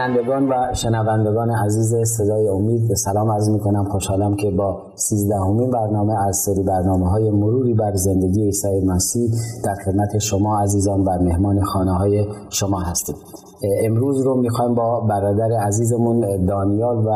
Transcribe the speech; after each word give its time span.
بینندگان 0.00 0.48
و 0.48 0.74
شنوندگان 0.74 1.50
عزیز 1.50 1.94
صدای 2.16 2.48
امید 2.48 2.88
به 2.88 2.94
سلام 2.94 3.30
عرض 3.30 3.48
می 3.48 3.60
کنم 3.60 3.84
خوشحالم 3.84 4.36
که 4.36 4.50
با 4.50 4.82
سیزدهمین 4.94 5.70
برنامه 5.70 6.14
از 6.28 6.36
سری 6.36 6.62
برنامه 6.62 7.10
های 7.10 7.30
مروری 7.30 7.74
بر 7.74 7.94
زندگی 7.94 8.44
عیسی 8.44 8.80
مسیح 8.86 9.30
در 9.64 9.74
خدمت 9.84 10.18
شما 10.18 10.60
عزیزان 10.60 11.00
و 11.00 11.18
مهمان 11.22 11.62
خانه 11.64 11.92
های 11.92 12.26
شما 12.50 12.80
هستیم. 12.80 13.16
امروز 13.84 14.20
رو 14.20 14.40
می‌خوایم 14.40 14.74
با 14.74 15.00
برادر 15.00 15.52
عزیزمون 15.66 16.44
دانیال 16.46 16.96
و 17.06 17.10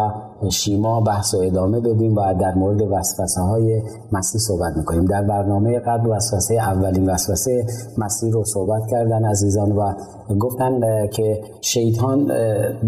شیما 0.51 1.01
بحث 1.01 1.35
و 1.35 1.39
ادامه 1.39 1.81
بدیم 1.81 2.17
و 2.17 2.35
در 2.41 2.55
مورد 2.55 2.83
وسوسه 2.83 3.41
های 3.41 3.83
مسیح 4.13 4.41
صحبت 4.41 4.77
می‌کنیم. 4.77 5.05
در 5.05 5.23
برنامه 5.23 5.79
قبل 5.79 6.11
وسوسه 6.11 6.55
اولین 6.55 7.11
وسوسه 7.11 7.67
مسیح 7.99 8.33
رو 8.33 8.45
صحبت 8.45 8.83
کردن 8.91 9.25
عزیزان 9.25 9.73
و 9.73 9.93
گفتن 10.41 11.07
که 11.07 11.41
شیطان 11.61 12.31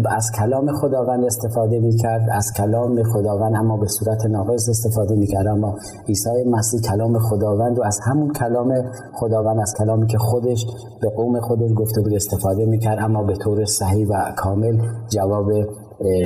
از 0.05 0.31
کلام 0.39 0.71
خداوند 0.71 1.25
استفاده 1.25 1.79
می‌کرد 1.79 2.29
از 2.31 2.45
کلام 2.57 3.03
خداوند 3.03 3.55
اما 3.55 3.77
به 3.77 3.87
صورت 3.87 4.25
ناقص 4.25 4.69
استفاده 4.69 5.15
می‌کرد. 5.15 5.47
اما 5.47 5.75
عیسی 6.07 6.43
مسیح 6.51 6.81
کلام 6.81 7.19
خداوند 7.19 7.77
رو 7.77 7.83
از 7.83 7.99
همون 8.03 8.33
کلام 8.33 8.73
خداوند 9.13 9.59
از 9.59 9.73
کلامی 9.77 10.07
که 10.07 10.17
خودش 10.17 10.65
به 11.01 11.09
قوم 11.09 11.39
خودش 11.39 11.71
گفته 11.75 12.01
بود 12.01 12.13
استفاده 12.13 12.65
می‌کرد 12.65 12.97
اما 13.01 13.23
به 13.23 13.33
طور 13.35 13.65
صحیح 13.65 14.07
و 14.07 14.13
کامل 14.37 14.77
جواب 15.09 15.51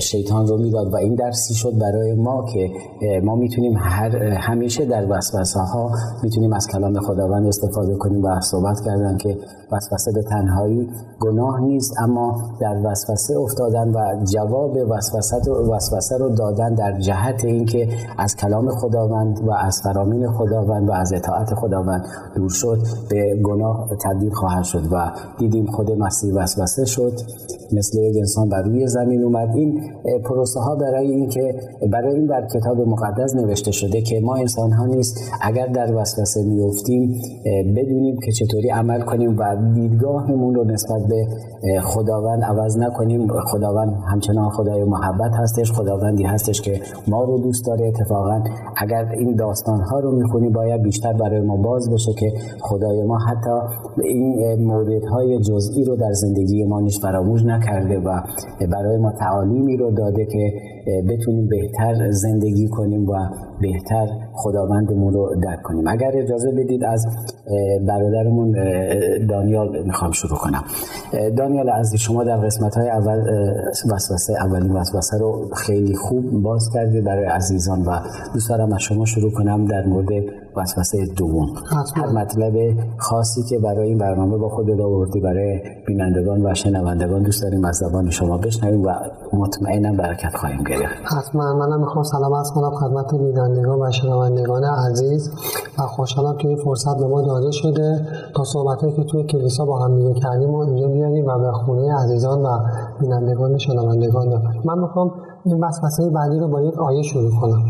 شیطان 0.02 0.48
رو 0.48 0.58
می‌داد 0.58 0.94
و 0.94 0.96
این 0.96 1.16
درسی 1.16 1.54
شد 1.54 1.78
برای 1.78 2.14
ما 2.14 2.46
که 2.54 2.70
ما 3.24 3.36
می‌تونیم 3.36 3.74
هر 3.78 4.16
همیشه 4.18 4.86
در 4.86 5.06
وسوسه 5.10 5.60
ها 5.60 5.92
می‌تونیم 6.24 6.54
از 6.54 6.68
کلام 6.68 7.00
خداوند 7.00 7.48
استفاده 7.48 7.96
کنیم 7.96 8.24
و 8.24 8.42
صحبت 8.42 8.82
کردن 8.86 9.18
که 9.18 9.38
وسوسه 9.72 10.12
به 10.12 10.22
تنهایی 10.24 10.90
گناه 11.20 11.62
نیست 11.62 11.94
اما 12.00 12.36
در 12.62 12.82
وسوسه 12.84 13.38
افتادن 13.38 13.90
و 13.90 14.26
جواب 14.26 14.78
وسوسه 14.90 15.38
رو, 15.46 15.74
وسوسه 15.76 16.18
رو 16.18 16.30
دادن 16.30 16.74
در 16.74 17.00
جهت 17.00 17.46
اینکه 17.46 17.88
از 18.18 18.36
کلام 18.36 18.70
خداوند 18.70 19.40
و 19.48 19.52
از 19.52 19.82
فرامین 19.84 20.32
خداوند 20.32 20.90
و 20.90 20.92
از 20.92 21.14
اطاعت 21.14 21.54
خداوند 21.54 22.06
دور 22.36 22.50
شد 22.50 22.80
به 23.10 23.36
گناه 23.44 23.90
تبدیل 24.04 24.32
خواهد 24.34 24.64
شد 24.64 24.84
و 24.92 25.12
دیدیم 25.40 25.66
خود 25.66 25.92
مسیح 25.92 26.34
وسوسه 26.34 26.86
شد 26.86 27.14
مثل 27.74 28.00
یک 28.00 28.18
انسان 28.18 28.50
بر 28.50 28.62
روی 28.62 28.88
زمین 28.88 29.24
اومد. 29.24 29.56
این 29.62 29.81
پروسه 30.26 30.59
ها 30.59 30.76
برای 30.76 31.12
اینکه 31.12 31.56
برای 31.92 32.16
این 32.16 32.26
در 32.26 32.48
کتاب 32.56 32.80
مقدس 32.80 33.36
نوشته 33.36 33.72
شده 33.72 34.02
که 34.02 34.20
ما 34.23 34.36
انسان 34.36 34.72
ها 34.72 34.86
نیست. 34.86 35.20
اگر 35.42 35.68
در 35.68 35.95
وسوسه 35.95 36.44
میفتیم 36.44 37.16
بدونیم 37.76 38.18
که 38.26 38.31
چطوری 38.31 38.70
عمل 38.70 39.02
کنیم 39.02 39.38
و 39.40 39.56
دیدگاهمون 39.73 40.56
رو 40.56 40.64
نسبت 40.64 41.02
به 41.09 41.28
خداوند 41.81 42.44
عوض 42.44 42.78
نکنیم. 42.78 43.28
خداوند 43.52 43.94
همچنان 44.08 44.50
خدای 44.50 44.84
محبت 44.84 45.31
هستش 45.40 45.72
خداوندی 45.72 46.23
هستش 46.23 46.62
که 46.62 46.81
ما 47.08 47.23
رو 47.23 47.38
دوست 47.38 47.66
داره. 47.66 47.88
اتفاقا 47.88 48.44
اگر 48.78 49.06
این 49.18 49.36
داستان 49.36 49.81
ها 49.81 50.00
رو 50.00 50.12
می‌خونیم 50.12 50.52
باید 50.52 50.81
بیشتر 50.81 51.14
برای 51.14 51.42
ما 51.42 51.58
باز 51.58 51.90
بشه 51.90 52.14
که 52.14 52.31
خدای 52.62 53.03
ما 53.03 53.18
حتی 53.18 53.52
این 54.03 54.66
موردهای 54.66 55.40
جزئی 55.40 55.84
رو 55.84 55.96
در 55.96 56.12
زندگی 56.12 56.63
ما 56.63 56.80
نیش 56.80 57.00
فراموش 57.00 57.46
نکرده 57.46 58.00
و 58.00 58.22
برای 58.72 58.97
ما 58.97 59.12
تعالیمی 59.51 59.78
رو 59.78 59.91
داده 59.91 60.25
که 60.25 60.53
بتونیم 61.09 61.47
بهتر 61.47 62.12
زندگی 62.12 62.67
کنیم 62.67 63.09
و 63.09 63.13
بهتر 63.62 64.07
خداوندمون 64.34 65.13
رو 65.13 65.35
درک 65.44 65.62
کنیم. 65.63 65.88
اگر 65.88 66.12
اجازه 66.16 66.51
بدید 66.51 66.84
از 66.84 67.06
برادرمون 67.88 68.51
دانیال 69.29 69.84
می‌خوام 69.85 70.12
شروع 70.12 70.38
کنم. 70.38 70.63
دانیال 71.38 71.69
از 71.69 71.95
شما 71.95 72.23
در 72.23 72.38
قسمت 72.38 72.78
های 72.78 72.89
اول 72.89 73.23
وسوسه 73.91 74.34
اولین 74.45 74.72
وسوسه 74.72 75.17
رو 75.17 75.50
خیلی 75.56 75.95
خوب 75.95 76.41
باز 76.44 76.69
کردید 76.73 77.03
برای 77.06 77.25
عزیزان 77.25 77.81
و 77.81 78.00
دوست 78.33 78.50
دارم 78.50 78.73
از 78.73 78.81
شما 78.81 79.06
شروع 79.06 79.31
کنم 79.31 79.66
در 79.66 79.85
مورد 79.85 80.07
وسوسه 80.56 81.06
دوم. 81.06 81.47
هر 81.95 82.07
مطلب 82.07 82.53
خاصی 82.97 83.44
که 83.44 83.59
برای 83.59 83.88
این 83.88 83.97
برنامه 83.97 84.38
با 84.38 84.50
خود 84.50 84.81
آوردی 84.81 85.19
برای 85.19 85.59
بینندگان 85.88 86.45
و 86.45 86.53
شنوندگان 86.53 87.23
دوست 87.23 87.44
داریم 87.44 87.66
از 87.66 87.75
زبان 87.75 88.09
شما 88.09 88.38
بشنویم 88.38 88.81
و 88.81 88.94
مطمئنم 89.34 89.97
برکت 89.97 90.35
خواهیم 90.35 90.63
گرفت. 90.63 91.13
حتما. 91.17 91.53
منم 91.53 91.79
می‌خوام 91.79 92.03
سلام 92.03 92.34
از 92.34 92.51
کنم 92.51 92.72
خدمت 92.72 93.16
بینندگان 93.16 93.81
و 93.81 93.91
شنوندگان 93.91 94.63
عزیز 94.63 95.31
و 95.79 95.81
خوشحالم 95.81 96.38
که 96.38 96.47
این 96.47 96.57
فرصت 96.57 96.97
به 96.97 97.07
ما 97.07 97.22
داده 97.22 97.51
شده 97.51 98.07
تا 98.35 98.44
صحبتهایی 98.44 98.95
که 98.95 99.03
توی 99.03 99.23
کلیسا 99.23 99.66
با 99.66 99.79
هم 99.79 99.95
دیگه 99.95 100.19
کردیم 100.19 100.50
و 100.50 100.57
اینجا 100.57 100.88
بیاریم 100.88 101.25
و 101.25 101.39
به 101.39 101.51
خونه 101.51 101.95
عزیزان 102.03 102.41
و 102.41 102.59
بینندگان 103.00 103.57
شنوندگان 103.57 104.29
ببریم 104.29 104.62
من 104.66 104.79
می‌خوام 104.79 105.12
این 105.46 105.63
وسوسه 105.63 106.09
بعدی 106.09 106.40
رو 106.40 106.47
با 106.47 106.62
یک 106.62 106.79
آیه 106.79 107.02
شروع 107.02 107.31
کنم. 107.41 107.63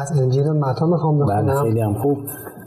از 0.00 0.20
انجیل 0.20 0.50
متا 0.50 0.86
می‌خوام 0.86 1.18
بخونم. 1.18 1.46
بله 1.46 1.62
خیلی 1.62 1.80
هم 1.80 1.94
خوب. 1.94 2.18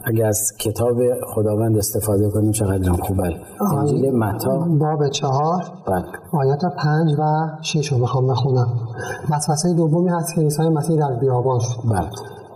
اگه 0.04 0.26
از 0.26 0.54
کتاب 0.60 0.98
خداوند 1.36 1.78
استفاده 1.78 2.30
کنیم 2.30 2.52
چقدر 2.52 2.90
هم 2.90 2.98
خوبه 2.98 3.36
انجیل 3.78 4.18
متا. 4.18 4.58
باب 4.80 5.08
چهار. 5.08 5.64
بله. 5.88 6.06
آیات 6.32 6.66
پنج 6.66 7.16
و 7.20 7.48
شش 7.62 7.92
رو 7.92 7.98
می‌خوام 7.98 8.28
بخونم. 8.28 8.68
وسوسه 9.32 9.74
دومی 9.74 10.10
هست 10.10 10.36
که 10.36 10.42
عیسی 10.42 10.70
مسیح 10.70 11.00
در 11.00 11.20
بیابان 11.20 11.60
شد. 11.60 11.90
بله. 11.92 12.10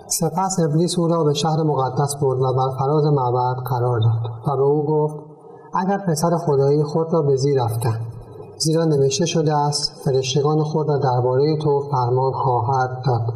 سپس 0.07 0.59
ابلیس 0.59 1.00
او 1.00 1.07
را 1.07 1.24
به 1.24 1.34
شهر 1.34 1.63
مقدس 1.63 2.16
برد 2.22 2.40
و 2.41 2.53
بر 2.53 2.78
فراز 2.80 3.03
معبد 3.06 3.63
قرار 3.69 4.00
داد 4.00 4.31
و 4.47 4.57
به 4.57 4.63
او 4.63 4.85
گفت 4.85 5.16
اگر 5.74 5.97
پسر 5.97 6.30
خدایی 6.38 6.84
خود 6.84 7.13
را 7.13 7.22
به 7.22 7.35
زیر 7.35 7.62
افکن. 7.62 7.96
زیرا 8.64 8.86
نوشته 8.86 9.26
شده 9.26 9.58
است 9.58 10.02
فرشتگان 10.06 10.64
خود 10.64 10.90
را 10.90 10.98
درباره 10.98 11.58
تو 11.58 11.80
فرمان 11.92 12.32
خواهد 12.32 13.04
داد. 13.06 13.34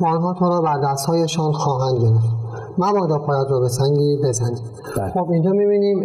و 0.00 0.06
آنها 0.06 0.34
تو 0.34 0.48
را 0.48 0.60
بر 0.60 0.80
دستهایشان 0.80 1.52
خواهند 1.52 2.02
گرفت. 2.02 2.39
مبادا 2.80 3.18
پایت 3.18 3.50
را 3.50 3.60
به 3.60 3.68
سنگی 3.68 4.16
بزنی 4.24 4.60
بله. 4.96 5.10
خب 5.10 5.30
اینجا 5.30 5.50
می‌بینیم 5.50 5.98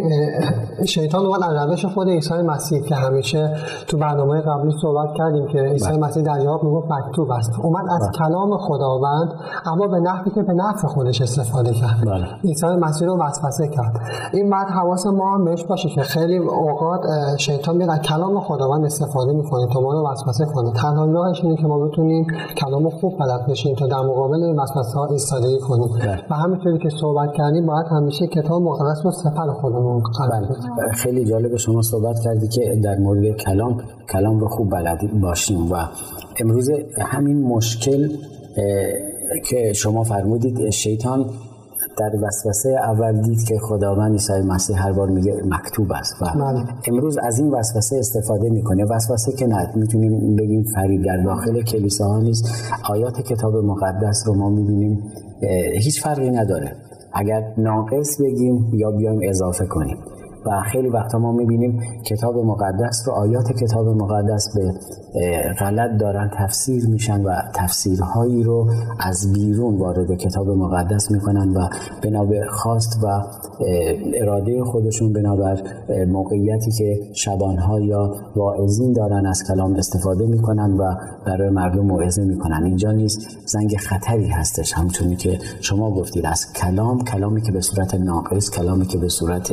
شیطان 0.86 1.26
اومد 1.26 1.42
از 1.42 1.68
روش 1.68 1.84
خود 1.84 2.08
عیسی 2.08 2.34
مسیح 2.34 2.82
که 2.82 2.94
همیشه 2.94 3.56
تو 3.86 3.98
برنامه 3.98 4.40
قبلی 4.40 4.72
صحبت 4.82 5.08
کردیم 5.18 5.46
که 5.46 5.58
عیسی 5.58 5.88
بله. 5.88 5.98
مسیح 5.98 6.22
در 6.22 6.40
جواب 6.44 6.64
می‌گفت 6.64 6.86
مکتوب 6.90 7.30
است 7.30 7.50
اومد 7.62 7.84
از 7.90 8.00
بله. 8.00 8.28
کلام 8.28 8.56
خداوند 8.58 9.28
اما 9.66 9.86
به 9.86 10.00
نحوی 10.00 10.30
که 10.30 10.42
به 10.42 10.52
نفع 10.52 10.88
خودش 10.88 11.20
استفاده 11.20 11.72
کرد 11.72 12.04
بله. 12.06 12.26
عیسی 12.44 12.66
مسیح 12.66 13.08
رو 13.08 13.18
وسوسه 13.18 13.68
کرد 13.68 14.00
این 14.32 14.50
بعد 14.50 14.66
حواس 14.68 15.06
ما 15.06 15.34
هم 15.34 15.44
بهش 15.44 15.64
باشه 15.64 15.88
که 15.88 16.02
خیلی 16.02 16.36
اوقات 16.38 17.00
شیطان 17.38 17.76
میاد 17.76 17.90
از 17.90 18.00
کلام 18.00 18.40
خداوند 18.40 18.84
استفاده 18.84 19.32
می‌کنه 19.32 19.66
تا 19.72 19.80
ما 19.80 19.92
رو 19.92 20.08
وسوسه 20.12 20.44
کنه 20.54 20.72
تنها 20.72 21.04
راهش 21.04 21.44
اینه 21.44 21.56
که 21.56 21.66
ما 21.66 21.78
بتونیم 21.78 22.26
کلام 22.56 22.90
خوب 22.90 23.18
بلد 23.18 23.46
بشیم 23.46 23.74
تا 23.74 23.86
در 23.86 24.00
مقابل 24.00 24.42
این 24.42 24.60
وسوسه 24.60 24.98
ها 24.98 25.06
ایستادگی 25.06 25.58
کنیم 25.58 25.88
بله. 25.88 26.24
و 26.30 26.34
همینطوری 26.66 26.90
که 26.90 26.96
صحبت 27.00 27.28
کردیم 27.36 27.66
باید 27.66 27.86
همیشه 27.90 28.26
کتاب 28.26 28.62
مقدس 28.62 29.04
رو 29.04 29.10
سفر 29.10 29.52
خودمون 29.60 30.02
قرار 30.02 30.44
بدیم. 30.44 30.76
بله. 30.78 30.92
خیلی 30.92 31.24
جالب 31.24 31.56
شما 31.56 31.82
صحبت 31.82 32.20
کردی 32.24 32.48
که 32.48 32.80
در 32.84 32.98
مورد 32.98 33.36
کلام 33.36 33.80
کلام 34.12 34.40
رو 34.40 34.48
خوب 34.48 34.70
بلد 34.70 35.20
باشیم 35.20 35.72
و 35.72 35.76
امروز 36.40 36.70
همین 37.00 37.42
مشکل 37.42 38.08
که 39.46 39.72
شما 39.72 40.02
فرمودید 40.02 40.70
شیطان 40.70 41.24
در 41.98 42.10
وسوسه 42.22 42.68
اول 42.68 43.20
دید 43.20 43.44
که 43.48 43.58
خداوند 43.58 44.12
عیسی 44.12 44.32
مسیح 44.32 44.84
هر 44.84 44.92
بار 44.92 45.08
میگه 45.08 45.42
مکتوب 45.44 45.92
است 45.92 46.22
و 46.22 46.24
بله. 46.24 46.64
امروز 46.88 47.18
از 47.18 47.38
این 47.38 47.50
وسوسه 47.50 47.96
استفاده 47.96 48.50
می‌کنه 48.50 48.84
وسوسه 48.84 49.32
که 49.32 49.46
نه 49.46 49.72
می‌تونیم 49.76 50.36
بگیم 50.36 50.64
فریب 50.74 51.04
در 51.04 51.16
داخل 51.16 51.62
کلیساها 51.62 52.18
نیست 52.18 52.72
آیات 52.90 53.20
کتاب 53.20 53.56
مقدس 53.56 54.22
رو 54.26 54.34
ما 54.34 54.50
می‌بینیم 54.50 55.02
هیچ 55.82 56.02
فرقی 56.02 56.30
نداره. 56.30 56.76
اگر 57.12 57.52
ناقص 57.58 58.20
بگیم 58.20 58.74
یا 58.74 58.90
بیایم 58.90 59.20
اضافه 59.22 59.66
کنیم. 59.66 59.98
و 60.46 60.60
خیلی 60.72 60.88
وقتا 60.88 61.18
ما 61.18 61.32
می‌بینیم 61.32 61.80
کتاب 62.06 62.36
مقدس 62.38 63.02
رو 63.06 63.12
آیات 63.12 63.52
کتاب 63.52 63.88
مقدس 63.88 64.48
به 64.54 64.74
غلط 65.60 66.00
دارن 66.00 66.30
تفسیر 66.38 66.86
میشن 66.86 67.22
و 67.22 67.34
تفسیرهایی 67.54 68.42
رو 68.42 68.70
از 69.00 69.32
بیرون 69.32 69.78
وارد 69.78 70.18
کتاب 70.18 70.48
مقدس 70.50 71.10
می‌کنن 71.10 71.56
و 71.56 71.68
بنابر 72.02 72.46
خواست 72.46 73.04
و 73.04 73.06
اراده 74.14 74.64
خودشون 74.64 75.12
بنابر 75.12 75.62
موقعیتی 76.08 76.70
که 76.70 77.00
شبانها 77.14 77.80
یا 77.80 78.14
واعظین 78.36 78.92
دارن 78.92 79.26
از 79.26 79.42
کلام 79.48 79.74
استفاده 79.74 80.26
می‌کنن 80.26 80.72
و 80.72 80.94
برای 81.26 81.50
مردم 81.50 81.80
موعظه 81.80 82.24
می‌کنن. 82.24 82.64
اینجا 82.64 82.92
نیست 82.92 83.38
زنگ 83.46 83.76
خطری 83.76 84.28
هستش 84.28 84.72
همچونی 84.72 85.16
که 85.16 85.38
شما 85.60 85.90
گفتید. 85.90 86.26
از 86.26 86.52
کلام 86.52 87.04
کلامی 87.04 87.42
که 87.42 87.52
به 87.52 87.60
صورت 87.60 87.94
ناقص 87.94 88.50
کلامی 88.50 88.86
که 88.86 88.98
به 88.98 89.08
صورت 89.08 89.52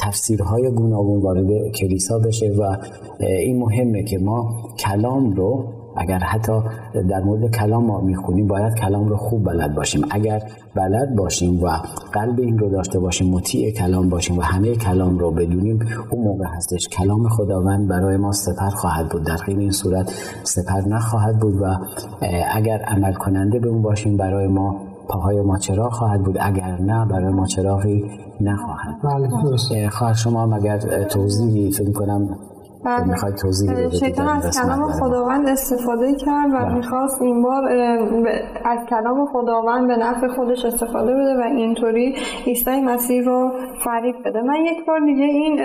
تفسیرهای 0.00 0.70
گوناگون 0.70 1.22
وارد 1.22 1.72
کلیسا 1.72 2.18
بشه 2.18 2.52
و 2.58 2.76
این 3.20 3.58
مهمه 3.58 4.04
که 4.04 4.18
ما 4.18 4.54
کلام 4.78 5.32
رو 5.32 5.80
اگر 5.96 6.18
حتی 6.18 6.52
در 7.10 7.20
مورد 7.20 7.50
کلام 7.50 7.86
ما 7.86 8.00
می‌خونیم 8.00 8.46
باید 8.46 8.74
کلام 8.74 9.08
رو 9.08 9.16
خوب 9.16 9.44
بلد 9.44 9.74
باشیم. 9.74 10.04
اگر 10.10 10.42
بلد 10.74 11.16
باشیم 11.16 11.62
و 11.62 11.68
قلب 12.12 12.40
این 12.40 12.58
رو 12.58 12.70
داشته 12.70 12.98
باشیم 12.98 13.30
مطیع 13.30 13.70
کلام 13.70 14.08
باشیم 14.08 14.38
و 14.38 14.42
همه 14.42 14.76
کلام 14.76 15.18
رو 15.18 15.30
بدونیم 15.30 15.78
اون 16.10 16.24
موقع 16.24 16.44
هستش 16.56 16.88
کلام 16.88 17.28
خداوند 17.28 17.88
برای 17.88 18.16
ما 18.16 18.32
سپر 18.32 18.70
خواهد 18.70 19.08
بود. 19.08 19.24
در 19.24 19.36
غیر 19.36 19.58
این 19.58 19.70
صورت 19.70 20.12
سپر 20.42 20.80
نخواهد 20.88 21.38
بود 21.38 21.54
و 21.60 21.64
اگر 22.54 22.78
عمل 22.78 23.12
کننده 23.12 23.58
به 23.58 23.68
اون 23.68 23.82
باشیم 23.82 24.16
برای 24.16 24.46
ما 24.46 24.89
پاهای 25.12 25.42
ما 25.42 25.58
چرا 25.58 25.90
خواهد 25.90 26.22
بود؟ 26.22 26.36
اگر 26.40 26.76
نه 26.80 27.06
برای 27.06 27.32
ما 27.32 27.46
چراغی 27.46 28.10
نخواهد 28.40 28.96
بله 29.04 29.88
خواهد 29.88 30.14
شما 30.14 30.46
مگر 30.46 30.78
توضیحی 31.04 31.72
فکر 31.72 31.92
کنم 31.92 32.28
بله. 32.84 33.04
می‌خواد 33.04 33.34
توضیح 33.34 33.72
بدید 33.72 33.90
شیطان 33.90 34.28
از 34.28 34.60
کلام 34.60 34.92
خداوند 34.92 35.48
استفاده 35.48 36.14
کرد 36.14 36.50
و 36.54 36.58
بله. 36.58 36.74
می‌خواست 36.74 37.22
این 37.22 37.42
بار 37.42 37.64
از 38.64 38.78
کلام 38.90 39.26
خداوند 39.32 39.86
به 39.86 39.96
نفع 39.96 40.28
خودش 40.28 40.64
استفاده 40.64 41.12
بده 41.14 41.36
و 41.38 41.42
اینطوری 41.56 42.14
عیسی 42.46 42.80
مسیح 42.80 43.24
رو 43.24 43.50
فریب 43.84 44.14
بده. 44.24 44.42
من 44.42 44.56
یک 44.56 44.86
بار 44.86 45.00
دیگه 45.00 45.24
این 45.24 45.60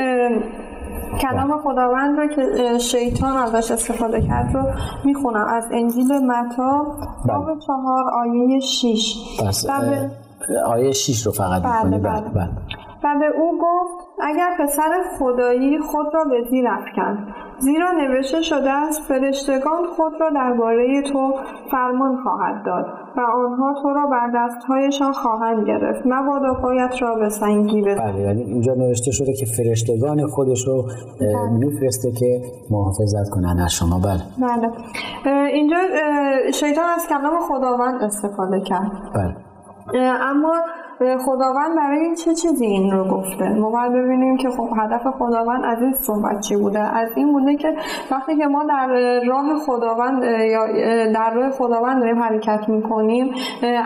کلام 1.22 1.48
بله. 1.48 1.58
خداوند 1.58 2.20
رو 2.20 2.28
که 2.28 2.78
شیطان 2.80 3.38
ازش 3.38 3.72
استفاده 3.72 4.22
کرد 4.22 4.56
رو 4.56 4.64
می‌خونم 5.04 5.46
از 5.48 5.66
انجیل 5.72 6.12
متا 6.28 6.86
باب 7.28 7.60
چهار 7.60 8.10
آیه 8.10 8.60
شیش 8.60 9.16
بس 9.48 9.66
آیه 10.66 10.92
شیش 10.92 11.26
رو 11.26 11.32
فقط 11.32 11.62
بله 11.62 11.98
بله. 11.98 12.22
بله. 12.22 12.50
و 13.04 13.20
به 13.20 13.26
او 13.40 13.58
گفت 13.62 13.95
اگر 14.20 14.50
پسر 14.60 15.04
خدایی 15.20 15.80
خود 15.80 16.06
را 16.14 16.24
به 16.24 16.44
زیر 16.50 16.68
افکن 16.68 17.36
زیرا 17.60 17.92
نوشته 17.92 18.42
شده 18.42 18.72
است 18.72 19.02
فرشتگان 19.02 19.86
خود 19.96 20.14
را 20.20 20.30
درباره 20.30 21.02
تو 21.02 21.34
فرمان 21.72 22.18
خواهد 22.24 22.66
داد 22.66 22.86
و 23.18 23.22
آنها 23.22 23.74
تو 23.82 23.94
را 23.94 24.08
بر 24.08 24.32
دستهایشان 24.36 25.14
خواهند 25.14 25.68
گرفت. 25.68 26.02
مبادا 26.06 26.54
پایت 26.54 27.02
را 27.02 27.16
به 27.16 27.30
سنگی 27.30 27.82
بزن. 27.82 28.12
بله 28.12 28.22
یعنی 28.22 28.42
اینجا 28.42 28.74
نوشته 28.74 29.12
شده 29.12 29.34
که 29.34 29.46
فرشتگان 29.46 30.28
خودش 30.28 30.68
رو 30.68 30.86
میفرسته 31.60 32.12
که 32.12 32.42
محافظت 32.72 33.30
کنن 33.32 33.60
از 33.66 33.74
شما. 33.74 34.00
بله. 34.00 34.22
بله. 34.42 34.72
اینجا 35.54 35.78
شیطان 36.54 36.86
از 36.96 37.08
کلام 37.08 37.40
خداوند 37.40 38.04
استفاده 38.04 38.62
کرد. 38.62 38.92
بله. 39.16 39.36
اما 40.02 40.54
خداوند 41.00 41.76
برای 41.76 42.16
چه 42.16 42.34
چیزی 42.34 42.66
این 42.66 42.92
رو 42.92 43.04
گفته؟ 43.04 43.50
ما 43.50 43.70
باید 43.70 43.92
ببینیم 43.92 44.38
که 44.38 44.50
خب 44.50 44.70
هدف 44.78 45.08
خداوند 45.08 45.66
از 45.66 45.82
این 45.82 45.94
صحبت 45.94 46.40
چی 46.40 46.56
بوده؟ 46.56 46.80
از 46.80 47.10
این 47.16 47.32
بوده 47.32 47.56
که 47.56 47.76
وقتی 48.12 48.38
که 48.38 48.48
ما 48.48 48.64
در 48.64 48.88
راه 49.28 49.60
خداوند 49.60 50.24
یا 50.24 50.68
در 51.14 51.34
راه 51.34 51.52
خداوند 51.52 52.00
داریم 52.00 52.20
حرکت 52.20 52.70
می‌کنیم 52.70 53.34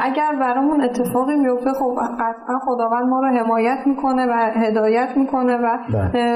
اگر 0.04 0.36
برامون 0.40 0.82
اتفاقی 0.82 1.38
بیفته 1.38 1.74
خب 1.74 2.00
قطعا 2.20 2.60
خداوند 2.60 3.08
ما 3.08 3.20
رو 3.20 3.28
حمایت 3.28 3.80
می‌کنه 3.86 4.26
و 4.26 4.52
هدایت 4.56 5.10
می‌کنه 5.16 5.58
و 5.58 5.78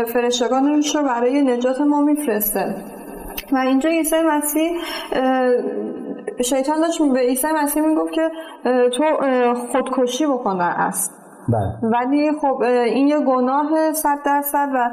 فرشتگانش 0.05 0.95
رو 0.95 1.03
برای 1.03 1.41
نجات 1.41 1.81
ما 1.81 2.01
میفرسته. 2.01 2.75
و 3.51 3.57
اینجا 3.57 3.89
عیسی 3.89 4.15
مسیح 4.25 4.71
شیطان 6.43 6.81
داشت 6.81 7.01
به 7.01 7.19
عیسی 7.19 7.47
مسیح 7.63 7.83
می‌گفت 7.83 8.13
که 8.13 8.31
تو 8.89 9.03
خودکشی 9.71 10.27
بکن 10.27 10.57
در 10.57 10.73
اصل 10.77 11.11
بله. 11.47 11.91
ولی 11.91 12.31
خب 12.41 12.61
این 12.61 13.07
یه 13.07 13.19
گناه 13.19 13.93
صد 13.93 14.17
درصد 14.25 14.69
و 14.73 14.89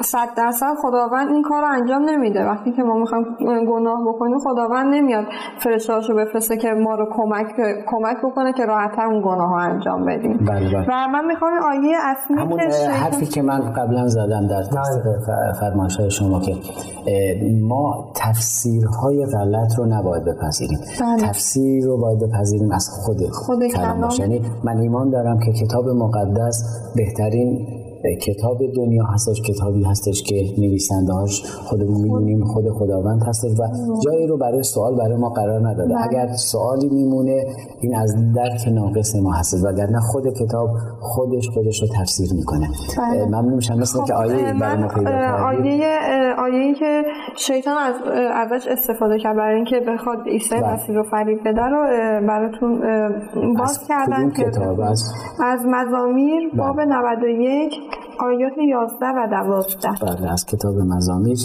صد 0.00 0.28
درصد 0.36 0.74
خداوند 0.82 1.28
این 1.28 1.42
کار 1.42 1.62
رو 1.62 1.68
انجام 1.68 2.02
نمیده 2.02 2.44
وقتی 2.44 2.72
که 2.72 2.82
ما 2.82 2.94
می‌خوایم 2.94 3.24
گناه 3.66 4.04
بکنیم 4.08 4.38
خداوند 4.38 4.94
نمیاد 4.94 5.24
فرشتهاشو 5.58 6.14
بفرسته 6.14 6.56
که 6.56 6.68
ما 6.68 6.94
رو 6.94 7.06
کمک 7.16 7.46
کمک 7.86 8.16
بکنه 8.24 8.52
که 8.52 8.64
راحتتر 8.64 9.06
اون 9.06 9.20
گناه 9.20 9.48
ها 9.48 9.58
انجام 9.58 10.06
بدیم 10.06 10.36
بله 10.48 10.74
بله. 10.74 10.86
و 10.88 11.08
من 11.08 11.24
می‌خوام 11.24 11.52
آیه 11.52 11.96
اصلی 12.02 12.36
همون 12.36 12.60
حرفی 12.90 13.26
که 13.26 13.42
من 13.42 13.60
قبلا 13.60 14.06
زدم 14.06 14.46
در 14.46 14.62
تصدیق 14.62 15.02
فرمایش 15.60 15.96
های 15.96 16.10
شما 16.10 16.40
که 16.40 16.52
ما 17.62 18.12
تفسیرهای 18.16 19.26
غلط 19.26 19.78
رو 19.78 19.86
نباید 19.86 20.24
بپذیریم 20.24 20.78
بله. 21.00 21.28
تفسیر 21.28 21.84
رو 21.84 21.98
باید 21.98 22.18
بپذیریم 22.18 22.72
از 22.72 22.88
خود, 22.88 23.16
خود 23.32 23.66
کلام. 23.66 24.10
یعنی 24.18 24.42
من 24.64 24.78
ایمان 24.78 25.10
دارم 25.10 25.38
که 25.38 25.52
کتاب 25.52 25.88
مقدس 25.88 26.90
بهترین 26.96 27.81
کتاب 28.20 28.58
دنیا 28.76 29.04
هستش 29.04 29.40
کتابی 29.42 29.84
هستش 29.84 30.22
که 30.22 30.54
نویسنده 30.58 31.12
هاش 31.12 31.42
خودمون 31.44 32.00
می‌دونیم 32.00 32.44
خود 32.44 32.70
خداوند 32.70 33.22
هستش 33.22 33.50
و 33.50 33.62
جایی 34.04 34.26
رو 34.26 34.36
برای 34.36 34.62
سوال 34.62 34.96
برای 34.96 35.16
ما 35.16 35.28
قرار 35.28 35.68
نداده 35.68 35.94
اگر 36.04 36.32
سوالی 36.36 36.88
میمونه 36.88 37.44
این 37.80 37.96
از 37.96 38.16
درک 38.34 38.68
ناقص 38.68 39.16
ما 39.16 39.32
هست 39.32 39.64
وگرنه 39.64 40.00
خود 40.00 40.34
کتاب 40.34 40.68
خودش 41.00 41.48
خودش 41.48 41.82
رو 41.82 41.88
تفسیر 42.00 42.32
می‌کنه 42.34 42.68
بله. 42.98 43.26
ممنون 43.26 43.54
میشم 43.54 43.74
مثل 43.78 44.04
که 44.04 44.14
آیه 44.14 44.54
برای 44.60 44.82
ما 44.82 44.88
پیدا 44.88 45.10
آیه 45.46 46.34
آیه 46.38 46.74
که 46.74 47.02
شیطان 47.36 47.76
از 47.76 47.94
ازش 48.34 48.66
استفاده 48.68 49.18
کرد 49.18 49.36
برای 49.36 49.56
اینکه 49.56 49.80
بخواد 49.88 50.18
عیسی 50.26 50.54
بله. 50.54 50.72
مسیح 50.72 50.94
رو 50.94 51.02
فریب 51.02 51.40
بده 51.48 51.62
رو 51.62 51.86
براتون 52.28 52.80
باز 53.58 53.70
از 53.70 53.88
کردن 53.88 54.30
که 54.30 54.44
کتاب 54.44 54.80
از 54.80 55.12
از 55.44 55.60
مزامیر 55.66 56.48
بله. 56.48 56.62
باب 56.62 56.80
91 56.80 57.91
آیات 58.18 58.58
11 58.58 59.06
و 59.06 59.26
12 59.30 59.88
بله 59.88 60.32
از 60.32 60.46
کتاب 60.46 60.78
مزامیر 60.78 61.38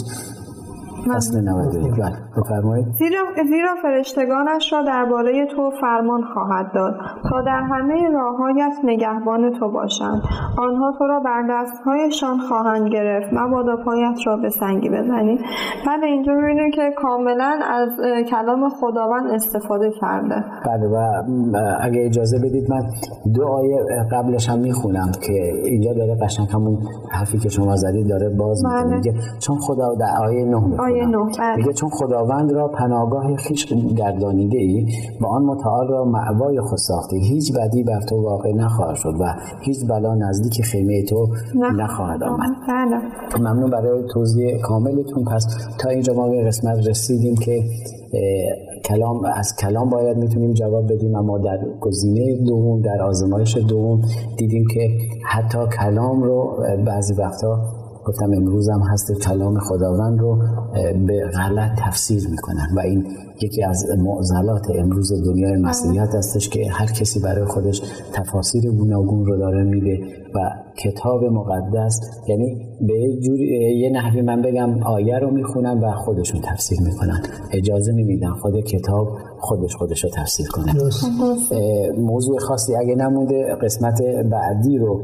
فصل 1.14 1.40
91 1.40 1.92
بله 1.92 2.16
بفرمایید. 2.36 2.86
زیرا, 2.92 3.20
زیرا 3.48 3.74
فرشتگانش 3.82 4.72
را 4.72 4.82
درباره 4.82 5.46
تو 5.56 5.70
فرمان 5.80 6.22
خواهد 6.34 6.66
داد 6.74 6.94
تا 7.30 7.40
در 7.40 7.62
همه 7.72 8.08
راههایت 8.12 8.72
نگهبان 8.84 9.58
تو 9.58 9.70
باشند. 9.72 10.22
آنها 10.58 10.92
تو 10.98 11.06
را 11.06 11.20
بر 11.20 11.42
دستهایشان 11.50 12.38
خواهند 12.48 12.88
گرفت. 12.88 13.28
مبادا 13.32 13.76
پایت 13.84 14.16
را 14.26 14.36
به 14.36 14.50
سنگی 14.50 14.88
بزنی 14.88 15.38
بعد 15.86 16.04
اینجا 16.04 16.32
می‌بینیم 16.32 16.70
که 16.70 16.82
کاملا 17.02 17.60
از 17.70 17.88
کلام 18.30 18.68
خداوند 18.68 19.30
استفاده 19.30 19.90
کرده. 20.00 20.44
بله 20.66 20.86
و 20.88 20.96
اگه 21.80 22.06
اجازه 22.06 22.38
بدید 22.38 22.70
من 22.70 22.82
دو 23.34 23.46
آیه 23.46 23.78
قبلش 24.12 24.48
هم 24.48 24.58
می‌خونم 24.58 25.10
که 25.26 25.32
اینجا 25.64 25.92
داره 25.92 26.16
قشنگ 26.22 26.48
همون 26.54 26.78
حرفی 27.10 27.38
که 27.38 27.48
شما 27.48 27.76
زدید 27.76 28.08
داره 28.08 28.28
باز 28.28 28.64
می‌کنه. 28.64 29.00
بله. 29.00 29.12
چون 29.38 29.56
خدا 29.56 29.94
در 30.00 30.26
آیه 30.26 30.44
9 30.44 30.80
بله. 31.38 31.56
میگه 31.56 31.72
چون 31.72 31.90
خداوند 31.90 32.52
را 32.52 32.68
پناهگاه 32.68 33.36
خیش 33.36 33.66
گردانیده 33.96 34.58
ای 34.58 34.86
و 35.20 35.26
آن 35.26 35.42
متعال 35.42 35.88
را 35.88 36.04
معوای 36.04 36.60
خود 36.60 36.78
ساخته 36.78 37.16
هیچ 37.16 37.52
بدی 37.52 37.84
بر 37.84 38.00
تو 38.00 38.22
واقع 38.22 38.52
نخواهد 38.52 38.96
شد 38.96 39.14
و 39.20 39.34
هیچ 39.60 39.86
بلا 39.86 40.14
نزدیک 40.14 40.62
خیمه 40.62 41.02
تو 41.02 41.28
نخواهد 41.54 42.22
آمد. 42.22 42.50
بله. 42.68 43.40
ممنون 43.40 43.70
برای 43.70 44.02
توضیح 44.12 44.60
کاملتون. 44.60 45.24
پس 45.24 45.46
تا 45.78 45.90
اینجا 45.90 46.14
ما 46.14 46.28
به 46.28 46.44
قسمت 46.44 46.88
رسیدیم 46.88 47.34
که 47.34 47.62
کلام 48.84 49.24
از 49.24 49.56
کلام 49.56 49.90
باید 49.90 50.16
می‌تونیم 50.16 50.52
جواب 50.52 50.92
بدیم 50.92 51.16
اما 51.16 51.38
در 51.38 51.58
گزینه 51.80 52.44
دوم 52.46 52.80
در 52.80 53.02
آزمایش 53.02 53.56
دوم 53.56 54.00
دیدیم 54.36 54.66
که 54.74 54.90
حتی 55.26 55.58
کلام 55.80 56.22
رو 56.22 56.64
بعضی 56.86 57.14
وقتا 57.14 57.60
گفتم 58.08 58.32
امروز 58.36 58.68
هم 58.68 58.80
هست 58.80 59.12
کلام 59.12 59.58
خداوند 59.60 60.20
رو 60.20 60.42
به 61.06 61.30
غلط 61.34 61.70
تفسیر 61.78 62.28
می‌کنن 62.30 62.68
و 62.76 62.80
این 62.80 63.06
یکی 63.42 63.64
از 63.64 63.86
معضلات 63.98 64.70
امروز 64.78 65.24
دنیای 65.24 65.56
مسیحیت 65.56 66.14
هستش 66.14 66.48
که 66.48 66.70
هر 66.70 66.86
کسی 66.86 67.20
برای 67.20 67.44
خودش 67.44 67.82
تفاسیر 68.12 68.70
گوناگون 68.70 69.26
رو 69.26 69.36
داره 69.36 69.64
میده 69.64 69.98
و 70.34 70.38
کتاب 70.84 71.24
مقدس 71.24 72.00
یعنی 72.28 72.66
به 72.80 73.00
یه 73.00 73.20
جوری 73.20 73.78
یه 73.78 73.90
نحوی 73.90 74.22
من 74.22 74.42
بگم 74.42 74.82
آیه 74.82 75.18
رو 75.18 75.30
می‌خونن 75.30 75.78
و 75.80 75.92
خودشون 75.92 76.40
تفسیر 76.40 76.80
می‌کنن. 76.80 77.22
اجازه 77.52 77.92
نمیدن 77.92 78.30
خود 78.30 78.60
کتاب 78.60 79.08
خودش 79.40 79.74
خودش 79.76 80.04
رو 80.04 80.10
تفسیر 80.10 80.46
کنه. 80.48 80.72
موضوع 81.98 82.38
خاصی 82.38 82.76
اگه 82.76 82.94
نمونده 82.94 83.56
قسمت 83.62 84.02
بعدی 84.02 84.78
رو 84.78 85.02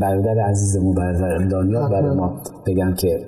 برادر 0.00 0.38
عزیزمون 0.38 0.94
برادر 0.94 1.48
دانیال 1.48 1.90
برای 1.90 2.16
ما 2.16 2.42
بگم 2.66 2.94
که 2.94 3.20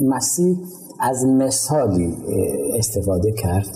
مسیح 0.00 0.56
از 1.02 1.26
مثالی 1.26 2.16
استفاده 2.78 3.32
کرد. 3.32 3.66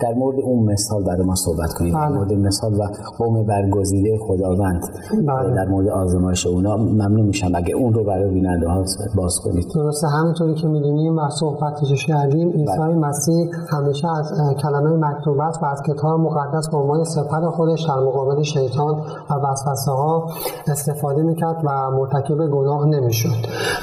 در 0.00 0.14
مورد 0.14 0.40
اون 0.40 0.72
مثال 0.72 1.04
برای 1.04 1.26
ما 1.26 1.34
صحبت 1.34 1.72
کنید 1.72 1.94
در 1.94 2.00
بله. 2.00 2.16
مورد 2.18 2.32
مثال 2.32 2.74
و 2.74 2.86
قوم 3.18 3.46
برگزیده 3.46 4.18
خداوند. 4.18 4.82
بله. 5.26 5.54
در 5.54 5.68
مورد 5.68 5.88
آزمایش 5.88 6.46
اونا 6.46 6.76
ممنون 6.76 7.26
میشم. 7.26 7.50
اگه 7.54 7.74
اون 7.74 7.94
رو 7.94 8.04
برای 8.04 8.30
بیننده 8.30 8.68
ها 8.68 8.84
باز 9.14 9.40
کنید. 9.44 9.66
درسته 9.74 10.08
همینطوری 10.08 10.54
که 10.54 10.68
می‌دونیم 10.68 11.18
و 11.18 11.30
صحبتش 11.30 12.06
کردیم 12.06 12.50
عیسی 12.50 12.78
بله. 12.78 12.94
مسیح 12.94 13.50
همیشه 13.68 14.08
از 14.08 14.32
کلمه 14.62 15.08
مکتوبت 15.08 15.58
و 15.62 15.66
از 15.66 15.82
کتاب 15.82 16.20
مقدس 16.20 16.68
به 16.68 16.76
عنوان 16.76 17.04
سپر 17.04 17.50
خودش 17.50 17.82
در 17.88 17.94
مقابل 17.94 18.42
شیطان 18.42 18.94
و 19.30 19.34
وسوسه 19.34 19.90
ها 19.90 20.30
استفاده 20.66 21.22
می‌کرد 21.22 21.56
و 21.64 21.90
مرتکب 21.90 22.46
گناه 22.46 22.86
نمی‌شد. 22.86 23.36